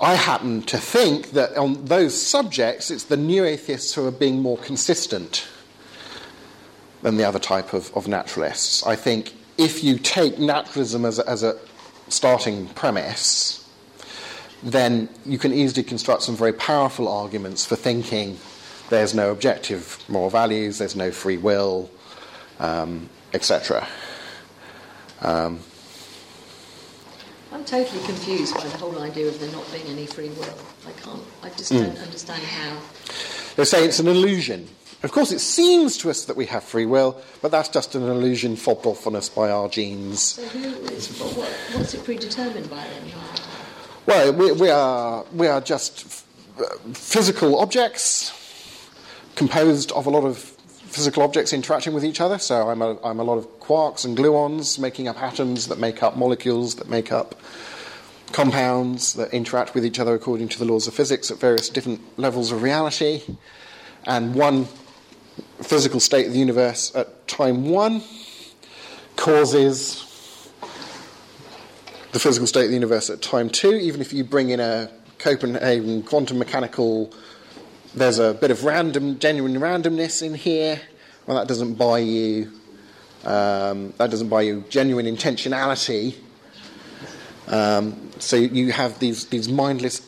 [0.00, 4.40] I happen to think that on those subjects, it's the new atheists who are being
[4.40, 5.48] more consistent
[7.02, 8.86] than the other type of, of naturalists.
[8.86, 11.58] I think if you take naturalism as a, as a
[12.08, 13.66] starting premise,
[14.62, 18.38] then you can easily construct some very powerful arguments for thinking
[18.90, 21.90] there's no objective moral values, there's no free will,
[22.58, 23.86] um, etc.
[27.52, 30.58] I'm totally confused by the whole idea of there not being any free will.
[30.86, 31.22] I can't.
[31.42, 32.78] I just don't understand how.
[33.56, 34.68] They say it's an illusion.
[35.02, 38.02] Of course, it seems to us that we have free will, but that's just an
[38.02, 40.22] illusion fobbed off on us by our genes.
[40.22, 41.08] So who is?
[41.20, 43.12] What, what, what's it predetermined by then?
[44.06, 46.24] Well, we, we, are, we are just f-
[46.60, 48.32] uh, physical objects
[49.36, 50.57] composed of a lot of
[50.88, 52.38] physical objects interacting with each other.
[52.38, 56.02] So I'm a, I'm a lot of quarks and gluons making up atoms that make
[56.02, 57.34] up molecules that make up
[58.32, 62.00] compounds that interact with each other according to the laws of physics at various different
[62.18, 63.22] levels of reality.
[64.04, 64.66] And one
[65.60, 68.02] physical state of the universe at time one
[69.16, 70.04] causes
[72.12, 74.90] the physical state of the universe at time two, even if you bring in a
[75.18, 77.12] Copenhagen quantum mechanical,
[77.94, 80.80] there's a bit of random, genuine randomness in here.
[81.26, 82.52] Well, that doesn't buy you.
[83.24, 86.16] Um, that doesn't buy you genuine intentionality.
[87.48, 90.06] Um, so you have these these mindless,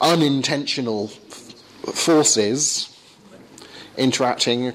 [0.00, 2.96] unintentional f- forces
[3.96, 4.72] interacting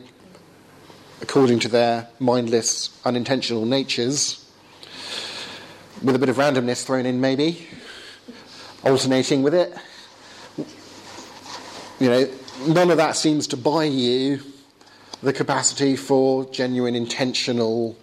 [1.21, 4.45] according to their mindless, unintentional natures
[6.03, 7.67] with a bit of randomness thrown in, maybe,
[8.83, 9.73] alternating with it.
[11.99, 12.29] You know,
[12.67, 14.41] none of that seems to buy you
[15.23, 17.95] the capacity for genuine, intentional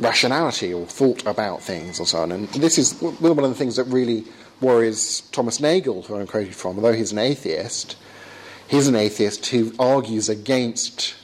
[0.00, 2.32] rationality or thought about things or so on.
[2.32, 4.24] And this is one of the things that really
[4.60, 7.96] worries Thomas Nagel, who I'm quoted from, although he's an atheist.
[8.68, 11.14] He's an atheist who argues against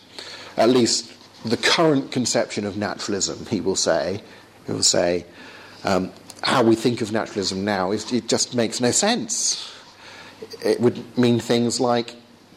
[0.57, 1.13] at least
[1.45, 4.23] the current conception of naturalism, he will say.
[4.67, 5.27] He will say,
[5.85, 6.13] um,
[6.43, 9.72] how we think of naturalism now, is, it just makes no sense.
[10.65, 12.15] It would mean things like,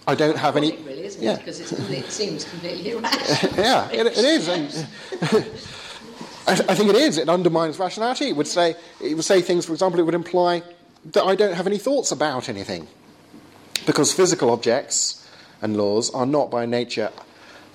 [0.07, 0.77] I don't have any.
[0.77, 1.33] Really, isn't yeah.
[1.33, 1.39] it?
[1.39, 3.55] Because it's, it seems completely irrational.
[3.55, 4.47] yeah, it, it is.
[4.47, 4.87] And
[6.47, 7.17] I, I think it is.
[7.17, 8.29] It undermines rationality.
[8.29, 10.61] It would say, it would say things, for example, it would imply
[11.11, 12.87] that I don't have any thoughts about anything.
[13.85, 15.27] Because physical objects
[15.61, 17.11] and laws are not by nature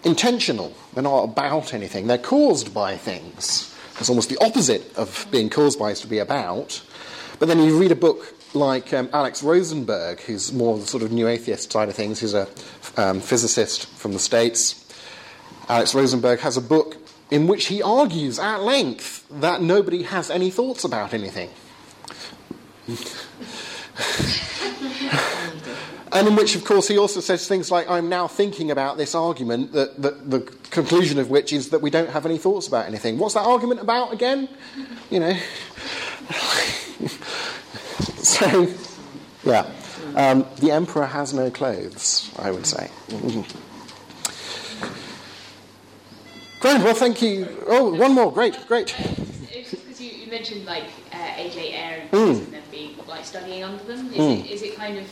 [0.05, 0.75] intentional.
[0.95, 2.07] They're not about anything.
[2.07, 3.75] They're caused by things.
[3.99, 6.83] It's almost the opposite of being caused by is to be about.
[7.39, 11.13] But then you read a book like um, Alex Rosenberg, who's more the sort of
[11.13, 12.21] new atheist side of things.
[12.21, 12.49] He's a
[12.97, 14.77] um, physicist from the States.
[15.69, 16.97] Alex Rosenberg has a book
[17.31, 21.49] in which he argues at length that nobody has any thoughts about anything.
[26.13, 29.15] and in which, of course, he also says things like, I'm now thinking about this
[29.15, 30.41] argument, that, that the
[30.71, 33.19] conclusion of which is that we don't have any thoughts about anything.
[33.19, 34.49] What's that argument about again?
[35.09, 35.39] You know.
[38.23, 38.69] so,
[39.45, 39.67] yeah.
[40.17, 42.91] Um, the emperor has no clothes, I would say.
[46.61, 47.49] Great, well, thank you.
[47.67, 48.31] Oh, one more.
[48.31, 48.95] Great, great.
[49.51, 52.17] Because you, you mentioned like uh, AJ Ayer Hmm.
[52.17, 54.13] and then be like studying under them?
[54.13, 55.07] Is, it, is it kind of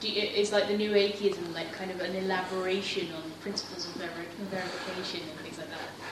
[0.00, 3.92] do you, is like the new atheism like kind of an elaboration on principles of
[3.94, 5.49] verification and things like that?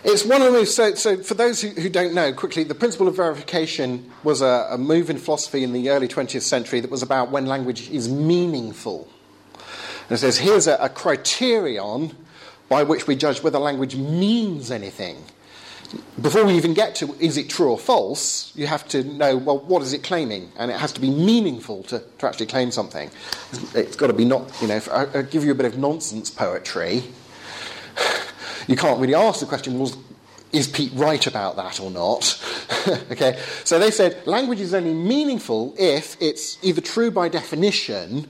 [0.04, 0.74] It's one of those.
[0.74, 4.68] So, so for those who, who don't know, quickly, the principle of verification was a,
[4.70, 8.08] a move in philosophy in the early 20th century that was about when language is
[8.08, 9.08] meaningful.
[9.54, 12.16] And it says here's a, a criterion
[12.68, 15.24] by which we judge whether language means anything.
[16.20, 19.58] Before we even get to is it true or false, you have to know, well,
[19.58, 20.52] what is it claiming?
[20.58, 23.10] And it has to be meaningful to, to actually claim something.
[23.74, 26.30] It's got to be not, you know, I, I'll give you a bit of nonsense
[26.30, 27.04] poetry.
[28.68, 29.96] You can't really ask the question, was,
[30.52, 32.40] is Pete right about that or not?
[33.10, 38.28] okay, so they said language is only meaningful if it's either true by definition,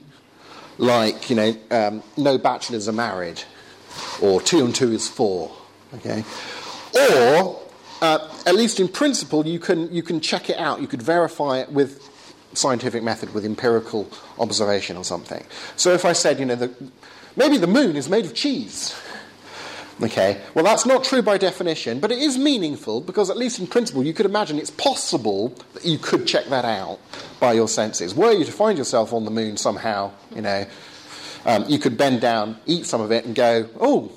[0.77, 3.43] like, you know, um, no bachelors are married,
[4.21, 5.51] or two and two is four,
[5.95, 6.23] okay?
[6.95, 7.61] Or,
[8.01, 11.59] uh, at least in principle, you can, you can check it out, you could verify
[11.59, 12.09] it with
[12.53, 14.09] scientific method, with empirical
[14.39, 15.45] observation or something.
[15.75, 16.73] So if I said, you know, the,
[17.35, 18.95] maybe the moon is made of cheese,
[20.01, 23.67] Okay, well, that's not true by definition, but it is meaningful because, at least in
[23.67, 26.99] principle, you could imagine it's possible that you could check that out
[27.41, 28.15] by your senses.
[28.15, 30.65] Were you to find yourself on the moon somehow, you know,
[31.45, 34.09] um, you could bend down, eat some of it, and go, oh,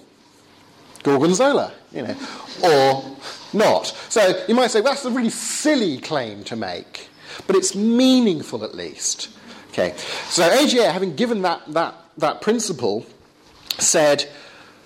[1.02, 2.16] gorgonzola, you know,
[2.62, 3.16] or
[3.52, 3.86] not.
[4.08, 7.08] So you might say, well, that's a really silly claim to make,
[7.48, 9.30] but it's meaningful at least.
[9.70, 9.94] Okay,
[10.28, 13.06] so AGA, having given that, that, that principle,
[13.78, 14.28] said,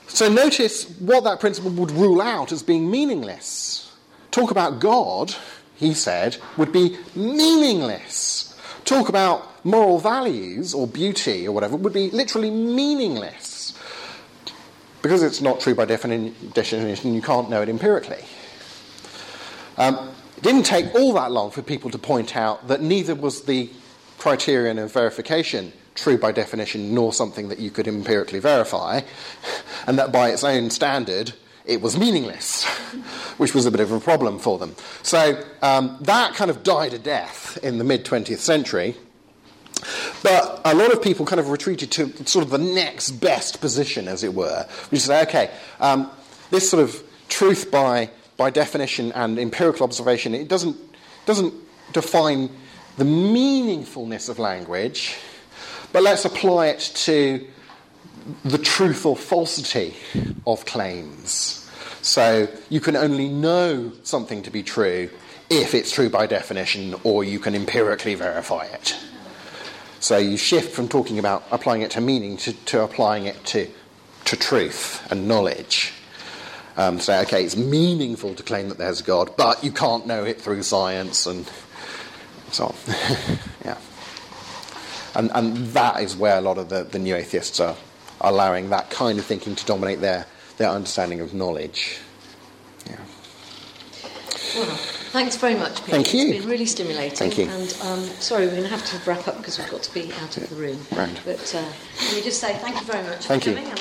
[0.09, 3.92] so notice what that principle would rule out as being meaningless.
[4.30, 5.34] Talk about God,
[5.76, 8.59] he said, would be meaningless.
[8.84, 13.78] Talk about moral values or beauty or whatever would be literally meaningless.
[15.02, 18.24] Because it's not true by defini- definition, you can't know it empirically.
[19.76, 23.42] Um, it didn't take all that long for people to point out that neither was
[23.42, 23.70] the
[24.18, 29.01] criterion of verification true by definition nor something that you could empirically verify,
[29.86, 31.32] and that by its own standard
[31.64, 32.64] it was meaningless,
[33.38, 34.74] which was a bit of a problem for them.
[35.03, 38.94] So um, that kind of died a death in the mid 20th century.
[40.22, 44.09] But a lot of people kind of retreated to sort of the next best position,
[44.09, 46.11] as it were, which is say, okay, um,
[46.51, 50.76] this sort of truth by, by definition and empirical observation, it doesn't,
[51.26, 51.53] doesn't
[51.92, 52.49] define
[52.97, 55.16] the meaningfulness of language,
[55.97, 57.42] but let's apply it to
[58.44, 59.94] the truth or falsity
[60.47, 61.66] of claims.
[62.03, 65.09] So you can only know something to be true
[65.49, 68.94] if it's true by definition, or you can empirically verify it.
[69.99, 73.66] So you shift from talking about applying it to meaning to, to applying it to,
[74.26, 75.94] to truth and knowledge.
[76.76, 80.24] Um, say, okay, it's meaningful to claim that there's a God, but you can't know
[80.24, 81.51] it through science and
[82.53, 82.74] so on.
[83.64, 83.78] yeah.
[85.16, 87.74] And, and that is where a lot of the, the new atheists are
[88.20, 90.26] allowing that kind of thinking to dominate their,
[90.58, 91.98] their understanding of knowledge.
[92.86, 92.98] Yeah.
[94.54, 94.76] Well,
[95.12, 95.90] thanks very much, Pete.
[95.90, 96.28] Thank you.
[96.28, 97.16] It's been really stimulating.
[97.16, 97.48] Thank you.
[97.48, 100.12] And um, sorry, we're going to have to wrap up because we've got to be
[100.20, 100.78] out of the room.
[100.94, 101.18] Right.
[101.24, 101.64] But uh,
[102.02, 103.56] let me just say thank you very much Thank for you.
[103.56, 103.70] coming.
[103.70, 103.80] And